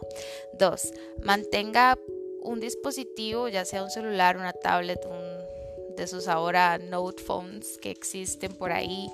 Dos, 0.54 0.94
mantenga 1.24 1.98
un 2.42 2.60
dispositivo, 2.60 3.48
ya 3.48 3.66
sea 3.66 3.84
un 3.84 3.90
celular, 3.90 4.38
una 4.38 4.54
tablet, 4.54 5.04
un 5.06 5.37
de 5.98 6.04
esos 6.04 6.28
ahora 6.28 6.78
note 6.78 7.22
phones 7.22 7.78
que 7.82 7.92
existen 7.92 8.54
por 8.54 8.72
ahí 8.72 9.10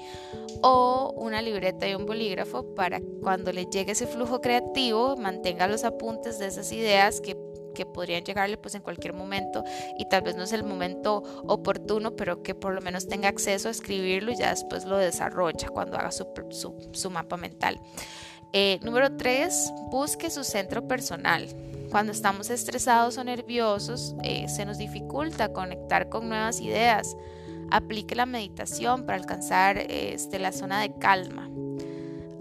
o 0.61 1.13
una 1.15 1.41
libreta 1.41 1.87
y 1.87 1.95
un 1.95 2.05
bolígrafo 2.05 2.75
para 2.75 3.01
cuando 3.21 3.51
le 3.51 3.65
llegue 3.65 3.93
ese 3.93 4.05
flujo 4.05 4.41
creativo 4.41 5.15
mantenga 5.15 5.67
los 5.67 5.83
apuntes 5.83 6.37
de 6.37 6.47
esas 6.47 6.71
ideas 6.71 7.21
que 7.21 7.35
que 7.73 7.85
podrían 7.85 8.23
llegarle 8.23 8.57
pues 8.57 8.75
en 8.75 8.81
cualquier 8.81 9.13
momento 9.13 9.63
y 9.97 10.05
tal 10.05 10.21
vez 10.21 10.35
no 10.35 10.43
es 10.43 10.53
el 10.53 10.63
momento 10.63 11.23
oportuno, 11.47 12.15
pero 12.15 12.43
que 12.43 12.55
por 12.55 12.73
lo 12.73 12.81
menos 12.81 13.07
tenga 13.07 13.27
acceso 13.27 13.67
a 13.67 13.71
escribirlo 13.71 14.31
y 14.31 14.37
ya 14.37 14.49
después 14.51 14.85
lo 14.85 14.97
desarrolla 14.97 15.69
cuando 15.69 15.97
haga 15.97 16.11
su, 16.11 16.27
su, 16.91 17.09
mapa 17.09 17.37
mental. 17.37 17.79
Eh, 18.53 18.79
número 18.83 19.17
3, 19.17 19.73
busque 19.89 20.29
su 20.29 20.43
centro 20.43 20.87
personal. 20.87 21.47
Cuando 21.93 22.11
estamos 22.11 22.49
estresados 22.49 23.19
o 23.19 23.23
nerviosos, 23.23 24.15
eh, 24.23 24.47
se 24.49 24.65
nos 24.65 24.79
dificulta 24.79 25.53
conectar 25.53 26.09
con 26.09 26.27
nuevas 26.27 26.59
ideas. 26.59 27.15
Aplique 27.69 28.15
la 28.15 28.25
meditación 28.25 29.05
para 29.05 29.19
alcanzar 29.19 29.77
este, 29.77 30.39
la 30.39 30.51
zona 30.53 30.81
de 30.81 30.97
calma. 30.97 31.51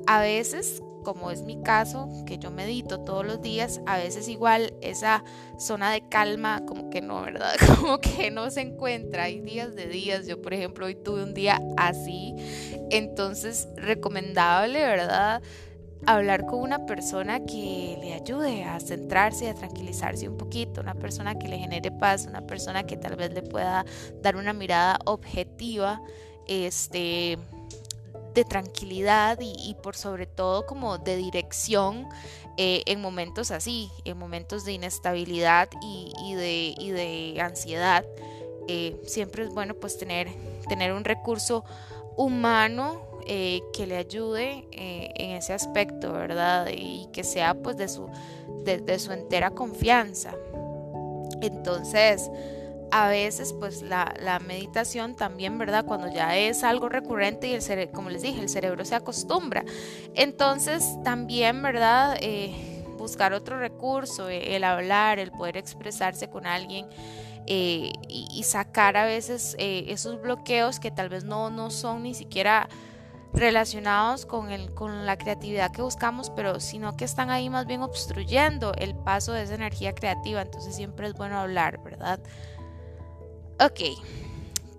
A 0.06 0.22
veces, 0.22 0.82
como 1.04 1.30
es 1.30 1.42
mi 1.42 1.62
caso, 1.62 2.08
que 2.24 2.38
yo 2.38 2.50
medito 2.50 3.00
todos 3.00 3.26
los 3.26 3.42
días, 3.42 3.82
a 3.84 3.98
veces 3.98 4.26
igual 4.28 4.72
esa 4.80 5.22
zona 5.58 5.92
de 5.92 6.08
calma 6.08 6.64
como 6.64 6.88
que 6.88 7.02
no, 7.02 7.20
¿verdad? 7.20 7.52
Como 7.78 8.00
que 8.00 8.30
no 8.30 8.50
se 8.50 8.62
encuentra. 8.62 9.24
Hay 9.24 9.40
días 9.40 9.74
de 9.74 9.86
días. 9.86 10.26
Yo, 10.26 10.40
por 10.40 10.54
ejemplo, 10.54 10.86
hoy 10.86 10.94
tuve 10.94 11.24
un 11.24 11.34
día 11.34 11.60
así. 11.76 12.34
Entonces, 12.90 13.68
recomendable, 13.76 14.80
¿verdad? 14.80 15.42
Hablar 16.06 16.46
con 16.46 16.60
una 16.60 16.86
persona 16.86 17.44
que 17.44 17.98
le 18.00 18.14
ayude 18.14 18.64
a 18.64 18.80
centrarse 18.80 19.44
y 19.44 19.48
a 19.48 19.54
tranquilizarse 19.54 20.28
un 20.28 20.36
poquito, 20.36 20.80
una 20.80 20.94
persona 20.94 21.38
que 21.38 21.48
le 21.48 21.58
genere 21.58 21.90
paz, 21.90 22.26
una 22.26 22.46
persona 22.46 22.84
que 22.84 22.96
tal 22.96 23.16
vez 23.16 23.32
le 23.32 23.42
pueda 23.42 23.84
dar 24.22 24.36
una 24.36 24.52
mirada 24.52 24.98
objetiva, 25.04 26.00
este 26.46 27.38
de 28.34 28.44
tranquilidad 28.44 29.38
y, 29.40 29.74
por 29.82 29.94
sobre 29.94 30.26
todo 30.26 30.64
como 30.64 30.98
de 30.98 31.16
dirección 31.16 32.08
eh, 32.56 32.82
en 32.86 33.00
momentos 33.00 33.50
así, 33.50 33.90
en 34.04 34.16
momentos 34.16 34.64
de 34.64 34.72
inestabilidad 34.72 35.68
y, 35.82 36.34
de, 36.34 36.74
de, 36.78 37.40
ansiedad. 37.40 38.04
Eh, 38.68 38.96
siempre 39.04 39.44
es 39.44 39.50
bueno 39.50 39.74
pues 39.74 39.98
tener, 39.98 40.28
tener 40.68 40.92
un 40.92 41.04
recurso 41.04 41.64
humano 42.16 43.12
eh, 43.26 43.62
que 43.72 43.86
le 43.86 43.96
ayude 43.96 44.66
eh, 44.72 45.12
en 45.14 45.30
ese 45.36 45.52
aspecto, 45.52 46.12
¿verdad? 46.12 46.68
Y 46.74 47.08
que 47.12 47.22
sea 47.22 47.54
pues 47.54 47.76
de 47.76 47.88
su, 47.88 48.08
de, 48.64 48.98
su 48.98 49.12
entera 49.12 49.50
confianza. 49.50 50.34
Entonces, 51.40 52.30
a 52.90 53.08
veces 53.08 53.54
pues 53.58 53.82
la, 53.82 54.12
la, 54.20 54.40
meditación 54.40 55.14
también, 55.14 55.56
¿verdad? 55.56 55.84
Cuando 55.84 56.12
ya 56.12 56.36
es 56.36 56.64
algo 56.64 56.88
recurrente 56.88 57.46
y 57.46 57.54
el 57.54 57.62
cerebro, 57.62 57.92
como 57.92 58.10
les 58.10 58.22
dije, 58.22 58.40
el 58.40 58.48
cerebro 58.48 58.84
se 58.84 58.96
acostumbra. 58.96 59.64
Entonces 60.14 60.84
también, 61.04 61.62
¿verdad? 61.62 62.16
Eh, 62.20 62.84
buscar 62.98 63.32
otro 63.34 63.58
recurso, 63.58 64.28
el 64.28 64.64
hablar, 64.64 65.18
el 65.18 65.30
poder 65.30 65.56
expresarse 65.56 66.28
con 66.28 66.46
alguien. 66.46 66.86
Y, 67.46 67.92
y, 68.08 68.42
sacar 68.44 68.96
a 68.96 69.04
veces 69.04 69.56
esos 69.58 70.20
bloqueos 70.20 70.78
que 70.78 70.90
tal 70.90 71.08
vez 71.08 71.24
no, 71.24 71.50
no 71.50 71.70
son 71.70 72.04
ni 72.04 72.14
siquiera 72.14 72.68
relacionados 73.32 74.26
con, 74.26 74.50
el, 74.50 74.72
con 74.74 75.06
la 75.06 75.16
creatividad 75.16 75.72
que 75.72 75.82
buscamos, 75.82 76.30
pero 76.30 76.60
sino 76.60 76.96
que 76.96 77.04
están 77.04 77.30
ahí 77.30 77.48
más 77.48 77.66
bien 77.66 77.82
obstruyendo 77.82 78.74
el 78.74 78.94
paso 78.94 79.32
de 79.32 79.42
esa 79.42 79.54
energía 79.54 79.94
creativa. 79.94 80.42
Entonces 80.42 80.76
siempre 80.76 81.06
es 81.08 81.14
bueno 81.14 81.38
hablar, 81.38 81.82
¿verdad? 81.82 82.20
Ok. 83.60 83.80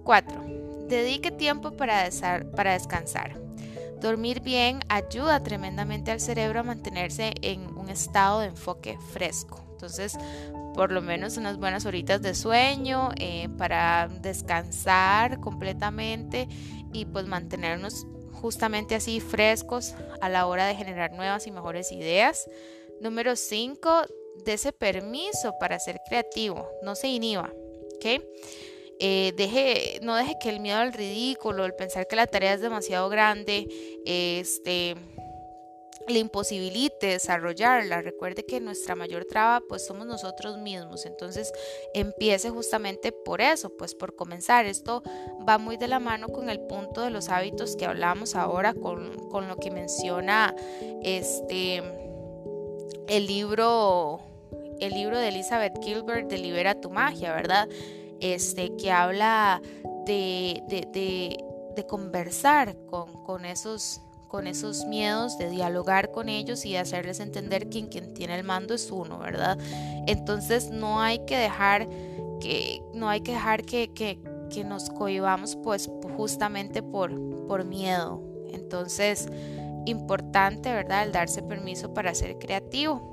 4. 0.03 0.43
Dedique 0.87 1.31
tiempo 1.31 1.71
para, 1.71 2.09
para 2.55 2.73
descansar. 2.73 3.39
Dormir 3.99 4.41
bien 4.41 4.81
ayuda 4.89 5.41
tremendamente 5.41 6.11
al 6.11 6.19
cerebro 6.19 6.59
a 6.59 6.63
mantenerse 6.63 7.33
en 7.41 7.75
un 7.77 7.89
estado 7.89 8.41
de 8.41 8.47
enfoque 8.47 8.97
fresco. 9.13 9.61
Entonces, 9.71 10.17
por 10.73 10.91
lo 10.91 11.01
menos 11.01 11.37
unas 11.37 11.57
buenas 11.57 11.85
horitas 11.85 12.21
de 12.21 12.33
sueño 12.35 13.09
eh, 13.17 13.49
para 13.57 14.09
descansar 14.21 15.39
completamente 15.39 16.47
y 16.91 17.05
pues 17.05 17.27
mantenernos 17.27 18.05
justamente 18.31 18.95
así 18.95 19.19
frescos 19.19 19.95
a 20.21 20.29
la 20.29 20.47
hora 20.47 20.65
de 20.65 20.75
generar 20.75 21.13
nuevas 21.13 21.47
y 21.47 21.51
mejores 21.51 21.91
ideas. 21.91 22.49
Número 22.99 23.35
5, 23.35 24.03
ese 24.45 24.73
permiso 24.73 25.53
para 25.59 25.79
ser 25.79 26.01
creativo, 26.07 26.69
no 26.83 26.95
se 26.95 27.07
inhiba, 27.07 27.53
¿ok? 27.95 28.21
Eh, 28.99 29.33
deje, 29.35 29.99
no 30.01 30.15
deje 30.15 30.35
que 30.41 30.49
el 30.49 30.59
miedo 30.59 30.77
al 30.77 30.93
ridículo, 30.93 31.65
el 31.65 31.73
pensar 31.73 32.07
que 32.07 32.15
la 32.15 32.27
tarea 32.27 32.53
es 32.53 32.61
demasiado 32.61 33.09
grande, 33.09 33.67
este, 34.05 34.95
le 36.07 36.19
imposibilite 36.19 37.07
desarrollarla. 37.07 38.01
Recuerde 38.01 38.45
que 38.45 38.59
nuestra 38.59 38.95
mayor 38.95 39.25
traba 39.25 39.61
pues 39.67 39.85
somos 39.85 40.05
nosotros 40.05 40.57
mismos. 40.57 41.05
Entonces 41.05 41.51
empiece 41.93 42.49
justamente 42.49 43.11
por 43.11 43.41
eso, 43.41 43.69
pues 43.77 43.95
por 43.95 44.15
comenzar. 44.15 44.65
Esto 44.65 45.03
va 45.47 45.57
muy 45.57 45.77
de 45.77 45.87
la 45.87 45.99
mano 45.99 46.27
con 46.29 46.49
el 46.49 46.59
punto 46.61 47.01
de 47.01 47.09
los 47.09 47.29
hábitos 47.29 47.75
que 47.75 47.85
hablamos 47.85 48.35
ahora, 48.35 48.73
con, 48.73 49.29
con 49.29 49.47
lo 49.47 49.57
que 49.57 49.71
menciona 49.71 50.55
este 51.03 51.81
el 53.07 53.27
libro, 53.27 54.21
el 54.79 54.93
libro 54.93 55.17
de 55.19 55.29
Elizabeth 55.29 55.73
Gilbert 55.83 56.29
de 56.29 56.37
Libera 56.37 56.79
tu 56.79 56.89
magia, 56.89 57.33
¿verdad? 57.33 57.67
Este, 58.19 58.75
que 58.77 58.91
habla 58.91 59.61
de, 60.05 60.63
de, 60.67 60.87
de, 60.91 61.43
de 61.75 61.85
conversar 61.85 62.75
con, 62.85 63.23
con 63.23 63.45
esos 63.45 64.01
con 64.33 64.47
esos 64.47 64.87
miedos, 64.87 65.37
de 65.37 65.47
dialogar 65.51 66.09
con 66.09 66.27
ellos 66.27 66.65
y 66.65 66.71
de 66.71 66.79
hacerles 66.79 67.19
entender 67.19 67.69
que 67.69 67.87
quien 67.87 68.15
tiene 68.15 68.33
el 68.33 68.43
mando 68.43 68.73
es 68.73 68.89
uno, 68.89 69.19
¿verdad? 69.19 69.59
Entonces 70.07 70.71
no 70.71 70.99
hay 70.99 71.19
que 71.27 71.37
dejar 71.37 71.87
que 72.41 72.81
no 72.95 73.09
hay 73.09 73.21
que 73.21 73.33
dejar 73.33 73.61
que, 73.61 73.93
que, 73.93 74.17
que 74.49 74.63
nos 74.63 74.89
cohibamos 74.89 75.55
pues 75.57 75.87
justamente 76.17 76.81
por, 76.81 77.11
por 77.45 77.63
miedo. 77.63 78.23
Entonces, 78.51 79.27
importante, 79.85 80.73
¿verdad? 80.73 81.03
El 81.03 81.11
darse 81.11 81.43
permiso 81.43 81.93
para 81.93 82.15
ser 82.15 82.39
creativo. 82.39 83.12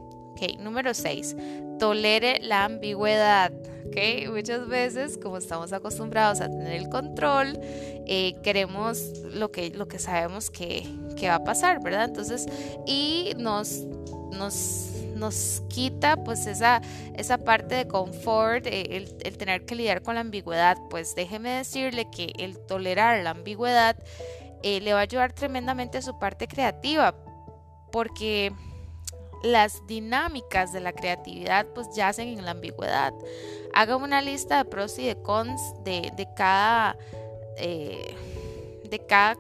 Número 0.59 0.95
6. 0.95 1.37
Tolere 1.79 2.41
la 2.41 2.65
ambigüedad. 2.65 3.53
Ok, 3.87 4.31
muchas 4.31 4.69
veces, 4.69 5.19
como 5.19 5.39
estamos 5.39 5.73
acostumbrados 5.73 6.41
a 6.41 6.49
tener 6.49 6.75
el 6.75 6.89
control, 6.89 7.59
eh, 8.07 8.35
queremos 8.43 9.19
lo 9.33 9.51
que, 9.51 9.71
lo 9.71 9.89
que 9.89 9.99
sabemos 9.99 10.51
que, 10.51 10.87
que, 11.17 11.29
va 11.29 11.37
a 11.37 11.45
pasar, 11.45 11.83
¿verdad? 11.83 12.05
Entonces, 12.05 12.47
y 12.87 13.33
nos, 13.37 13.85
nos 14.33 14.87
nos 15.21 15.63
quita 15.69 16.17
pues 16.17 16.47
esa, 16.47 16.81
esa 17.15 17.37
parte 17.37 17.75
de 17.75 17.87
confort, 17.87 18.67
eh, 18.67 18.97
el, 18.97 19.15
el, 19.23 19.37
tener 19.37 19.67
que 19.67 19.75
lidiar 19.75 20.03
con 20.03 20.15
la 20.15 20.23
ambigüedad, 20.23 20.79
pues 20.89 21.15
déjeme 21.15 21.51
decirle 21.51 22.07
que 22.11 22.33
el 22.39 22.59
tolerar 22.59 23.23
la 23.23 23.31
ambigüedad 23.31 23.97
eh, 24.63 24.81
le 24.81 24.93
va 24.93 25.01
a 25.01 25.03
ayudar 25.03 25.33
tremendamente 25.33 25.99
a 25.99 26.03
su 26.03 26.19
parte 26.19 26.47
creativa, 26.49 27.15
porque 27.93 28.53
las 29.43 29.87
dinámicas 29.87 30.73
de 30.73 30.81
la 30.81 30.93
creatividad 30.93 31.67
pues 31.75 31.89
yacen 31.95 32.29
en 32.29 32.45
la 32.45 32.53
ambigüedad. 32.53 33.13
Haga 33.75 33.97
una 33.97 34.21
lista 34.21 34.59
de 34.59 34.65
pros 34.65 34.99
y 34.99 35.07
de 35.07 35.17
cons 35.17 35.61
de, 35.85 36.13
de 36.17 36.29
cada... 36.35 36.97
Eh, 37.57 38.15
de 38.89 38.99
cada 39.07 39.37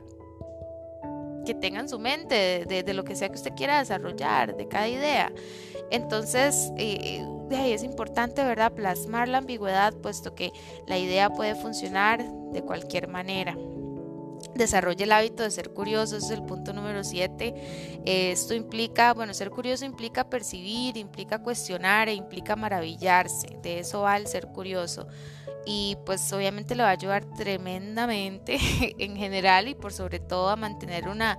que 1.44 1.54
tenga 1.54 1.80
en 1.80 1.88
su 1.88 1.98
mente, 1.98 2.64
de, 2.66 2.82
de, 2.82 2.94
lo 2.94 3.02
que 3.02 3.16
sea 3.16 3.28
que 3.28 3.34
usted 3.34 3.54
quiera 3.56 3.78
desarrollar, 3.78 4.56
de 4.56 4.68
cada 4.68 4.88
idea. 4.88 5.32
Entonces, 5.90 6.70
eh, 6.76 7.24
es 7.50 7.82
importante, 7.82 8.44
¿verdad?, 8.44 8.72
plasmar 8.72 9.28
la 9.28 9.38
ambigüedad, 9.38 9.92
puesto 9.94 10.34
que 10.34 10.52
la 10.86 10.98
idea 10.98 11.30
puede 11.30 11.54
funcionar 11.54 12.24
de 12.52 12.62
cualquier 12.62 13.08
manera. 13.08 13.56
Desarrolle 14.60 15.04
el 15.04 15.12
hábito 15.12 15.42
de 15.42 15.50
ser 15.50 15.70
curioso, 15.70 16.18
ese 16.18 16.26
es 16.26 16.32
el 16.32 16.42
punto 16.42 16.74
número 16.74 17.02
7. 17.02 17.54
esto 18.04 18.52
implica, 18.52 19.14
bueno, 19.14 19.32
ser 19.32 19.48
curioso 19.48 19.86
implica 19.86 20.28
percibir, 20.28 20.98
implica 20.98 21.42
cuestionar 21.42 22.10
e 22.10 22.12
implica 22.12 22.56
maravillarse. 22.56 23.56
De 23.62 23.78
eso 23.78 24.02
va 24.02 24.18
el 24.18 24.26
ser 24.26 24.48
curioso. 24.48 25.08
Y 25.64 25.96
pues 26.04 26.30
obviamente 26.34 26.74
le 26.74 26.82
va 26.82 26.90
a 26.90 26.92
ayudar 26.92 27.24
tremendamente 27.38 28.58
en 28.98 29.16
general 29.16 29.66
y 29.66 29.74
por 29.74 29.94
sobre 29.94 30.20
todo 30.20 30.50
a 30.50 30.56
mantener 30.56 31.08
una, 31.08 31.38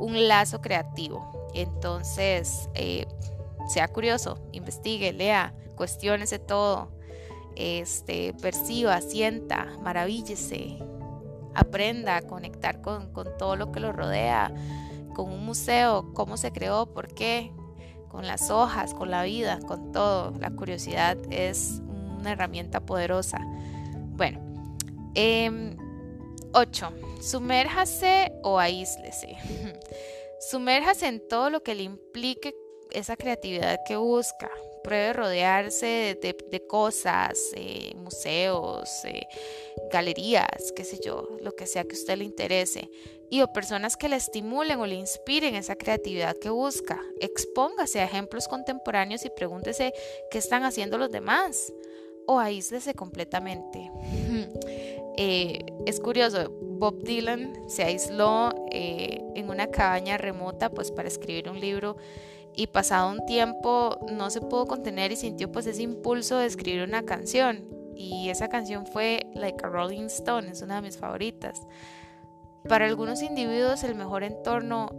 un 0.00 0.26
lazo 0.26 0.60
creativo. 0.60 1.48
Entonces, 1.54 2.68
eh, 2.74 3.06
sea 3.68 3.86
curioso, 3.86 4.40
investigue, 4.50 5.12
lea, 5.12 5.54
cuestiónese 5.76 6.40
todo, 6.40 6.90
este, 7.54 8.34
perciba, 8.42 9.00
sienta, 9.02 9.68
maravíllese, 9.82 10.78
aprenda 11.56 12.16
a 12.16 12.22
conectar 12.22 12.82
con, 12.82 13.12
con 13.12 13.36
todo 13.38 13.56
lo 13.56 13.72
que 13.72 13.80
lo 13.80 13.92
rodea, 13.92 14.52
con 15.14 15.32
un 15.32 15.44
museo, 15.44 16.12
cómo 16.14 16.36
se 16.36 16.52
creó, 16.52 16.92
por 16.92 17.08
qué, 17.14 17.50
con 18.08 18.26
las 18.26 18.50
hojas, 18.50 18.94
con 18.94 19.10
la 19.10 19.22
vida, 19.22 19.58
con 19.66 19.92
todo. 19.92 20.32
La 20.38 20.50
curiosidad 20.50 21.16
es 21.30 21.80
una 22.18 22.32
herramienta 22.32 22.80
poderosa. 22.80 23.38
Bueno, 24.16 24.40
8. 25.14 26.86
Em, 26.86 27.22
sumérjase 27.22 28.32
o 28.42 28.58
aíslese. 28.58 29.36
Sumérjase 30.50 31.08
en 31.08 31.26
todo 31.28 31.48
lo 31.50 31.62
que 31.62 31.74
le 31.74 31.82
implique 31.82 32.54
esa 32.92 33.16
creatividad 33.16 33.80
que 33.86 33.96
busca. 33.96 34.50
Pruebe 34.86 35.12
rodearse 35.14 36.16
de, 36.22 36.66
cosas, 36.68 37.50
eh, 37.56 37.92
museos, 37.96 38.88
eh, 39.04 39.26
galerías, 39.90 40.72
qué 40.76 40.84
sé 40.84 41.00
yo, 41.04 41.28
lo 41.40 41.56
que 41.56 41.66
sea 41.66 41.82
que 41.82 41.96
a 41.96 41.98
usted 41.98 42.16
le 42.16 42.22
interese. 42.22 42.88
Y 43.28 43.42
o 43.42 43.52
personas 43.52 43.96
que 43.96 44.08
le 44.08 44.14
estimulen 44.14 44.78
o 44.78 44.86
le 44.86 44.94
inspiren 44.94 45.56
esa 45.56 45.74
creatividad 45.74 46.36
que 46.36 46.50
busca. 46.50 47.02
Expóngase 47.20 47.98
a 47.98 48.04
ejemplos 48.04 48.46
contemporáneos 48.46 49.24
y 49.24 49.30
pregúntese 49.30 49.92
qué 50.30 50.38
están 50.38 50.62
haciendo 50.62 50.98
los 50.98 51.10
demás. 51.10 51.72
O 52.28 52.38
aíslese 52.38 52.94
completamente. 52.94 53.90
Eh, 55.18 55.64
es 55.86 55.98
curioso, 55.98 56.50
Bob 56.60 57.02
Dylan 57.02 57.70
se 57.70 57.84
aisló 57.84 58.52
en 58.70 59.48
una 59.48 59.68
cabaña 59.68 60.18
remota 60.18 60.68
pues 60.68 60.90
para 60.90 61.08
escribir 61.08 61.48
un 61.48 61.58
libro 61.58 61.96
y 62.56 62.68
pasado 62.68 63.10
un 63.10 63.24
tiempo 63.26 63.98
no 64.10 64.30
se 64.30 64.40
pudo 64.40 64.66
contener 64.66 65.12
y 65.12 65.16
sintió 65.16 65.52
pues 65.52 65.66
ese 65.66 65.82
impulso 65.82 66.38
de 66.38 66.46
escribir 66.46 66.82
una 66.82 67.04
canción 67.04 67.68
y 67.94 68.30
esa 68.30 68.48
canción 68.48 68.86
fue 68.86 69.26
Like 69.34 69.64
a 69.64 69.68
Rolling 69.68 70.06
Stone, 70.06 70.48
es 70.50 70.62
una 70.62 70.76
de 70.76 70.82
mis 70.82 70.96
favoritas. 70.96 71.66
Para 72.68 72.86
algunos 72.86 73.22
individuos 73.22 73.84
el 73.84 73.94
mejor 73.94 74.22
entorno 74.22 74.90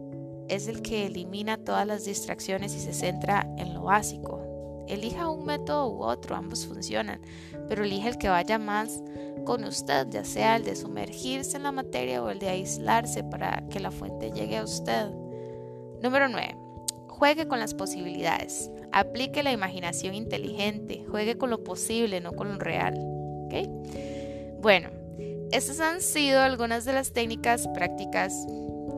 es 0.47 0.67
el 0.67 0.81
que 0.81 1.07
elimina 1.07 1.57
todas 1.57 1.85
las 1.85 2.05
distracciones 2.05 2.73
y 2.75 2.79
se 2.79 2.93
centra 2.93 3.47
en 3.57 3.73
lo 3.73 3.83
básico. 3.83 4.85
Elija 4.87 5.29
un 5.29 5.45
método 5.45 5.89
u 5.89 6.03
otro, 6.03 6.35
ambos 6.35 6.65
funcionan, 6.65 7.19
pero 7.67 7.83
elige 7.83 8.07
el 8.07 8.17
que 8.17 8.29
vaya 8.29 8.57
más 8.57 9.03
con 9.45 9.63
usted, 9.65 10.07
ya 10.09 10.23
sea 10.23 10.55
el 10.55 10.63
de 10.63 10.75
sumergirse 10.75 11.57
en 11.57 11.63
la 11.63 11.71
materia 11.71 12.23
o 12.23 12.29
el 12.29 12.39
de 12.39 12.49
aislarse 12.49 13.23
para 13.23 13.63
que 13.69 13.79
la 13.79 13.91
fuente 13.91 14.31
llegue 14.31 14.57
a 14.57 14.63
usted. 14.63 15.09
Número 16.01 16.29
9. 16.29 16.66
Juegue 17.17 17.47
con 17.47 17.59
las 17.59 17.73
posibilidades. 17.73 18.69
Aplique 18.91 19.41
la 19.41 19.51
imaginación 19.51 20.13
inteligente. 20.13 21.03
Juegue 21.09 21.35
con 21.35 21.49
lo 21.49 21.63
posible, 21.63 22.21
no 22.21 22.33
con 22.33 22.49
lo 22.49 22.59
real. 22.59 22.95
Bueno, 24.61 24.89
estas 25.51 25.79
han 25.79 26.01
sido 26.01 26.41
algunas 26.41 26.85
de 26.85 26.93
las 26.93 27.13
técnicas, 27.13 27.67
prácticas, 27.69 28.45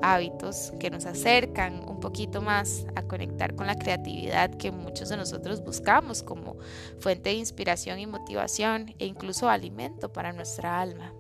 hábitos 0.02 0.74
que 0.80 0.90
nos 0.90 1.06
acercan 1.06 1.88
un 1.88 2.02
poquito 2.02 2.42
más 2.42 2.86
a 2.96 3.04
conectar 3.04 3.56
con 3.56 3.68
la 3.68 3.76
creatividad 3.76 4.50
que 4.52 4.72
muchos 4.72 5.08
de 5.08 5.18
nosotros 5.18 5.64
buscamos 5.64 6.22
como 6.22 6.58
fuente 7.00 7.30
de 7.30 7.36
inspiración 7.36 8.00
y 8.00 8.08
motivación 8.08 8.96
e 9.00 9.06
incluso 9.06 9.48
alimento 9.48 10.12
para 10.12 10.34
nuestra 10.34 10.82
alma. 10.82 11.14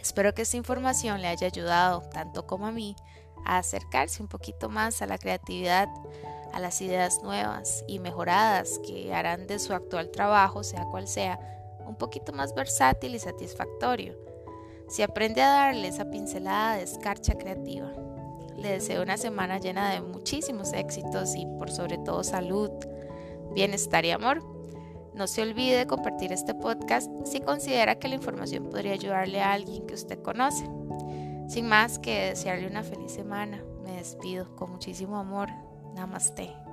Espero 0.00 0.34
que 0.34 0.42
esta 0.42 0.58
información 0.58 1.22
le 1.22 1.28
haya 1.28 1.46
ayudado 1.46 2.02
tanto 2.10 2.46
como 2.46 2.66
a 2.66 2.72
mí 2.72 2.94
a 3.44 3.58
acercarse 3.58 4.22
un 4.22 4.28
poquito 4.28 4.68
más 4.68 5.02
a 5.02 5.06
la 5.06 5.18
creatividad, 5.18 5.88
a 6.52 6.60
las 6.60 6.80
ideas 6.80 7.22
nuevas 7.22 7.84
y 7.88 7.98
mejoradas 7.98 8.80
que 8.86 9.12
harán 9.12 9.46
de 9.46 9.58
su 9.58 9.72
actual 9.72 10.10
trabajo, 10.10 10.62
sea 10.62 10.84
cual 10.84 11.08
sea, 11.08 11.38
un 11.86 11.96
poquito 11.96 12.32
más 12.32 12.54
versátil 12.54 13.14
y 13.14 13.18
satisfactorio. 13.18 14.16
Si 14.88 15.02
aprende 15.02 15.42
a 15.42 15.48
darle 15.48 15.88
esa 15.88 16.10
pincelada 16.10 16.76
de 16.76 16.82
escarcha 16.82 17.34
creativa. 17.34 17.92
Le 18.56 18.70
deseo 18.70 19.02
una 19.02 19.16
semana 19.16 19.58
llena 19.58 19.90
de 19.90 20.00
muchísimos 20.00 20.72
éxitos 20.72 21.34
y 21.34 21.46
por 21.58 21.70
sobre 21.70 21.98
todo 21.98 22.22
salud, 22.22 22.70
bienestar 23.52 24.04
y 24.04 24.12
amor. 24.12 24.42
No 25.14 25.26
se 25.26 25.42
olvide 25.42 25.76
de 25.76 25.86
compartir 25.86 26.32
este 26.32 26.54
podcast 26.54 27.10
si 27.24 27.40
considera 27.40 27.98
que 27.98 28.08
la 28.08 28.16
información 28.16 28.64
podría 28.64 28.92
ayudarle 28.92 29.40
a 29.40 29.52
alguien 29.52 29.86
que 29.86 29.94
usted 29.94 30.20
conoce. 30.22 30.64
Sin 31.54 31.68
más 31.68 32.00
que 32.00 32.30
desearle 32.30 32.66
una 32.66 32.82
feliz 32.82 33.12
semana, 33.12 33.62
me 33.84 33.92
despido 33.92 34.56
con 34.56 34.72
muchísimo 34.72 35.18
amor. 35.18 35.50
Namaste. 35.94 36.63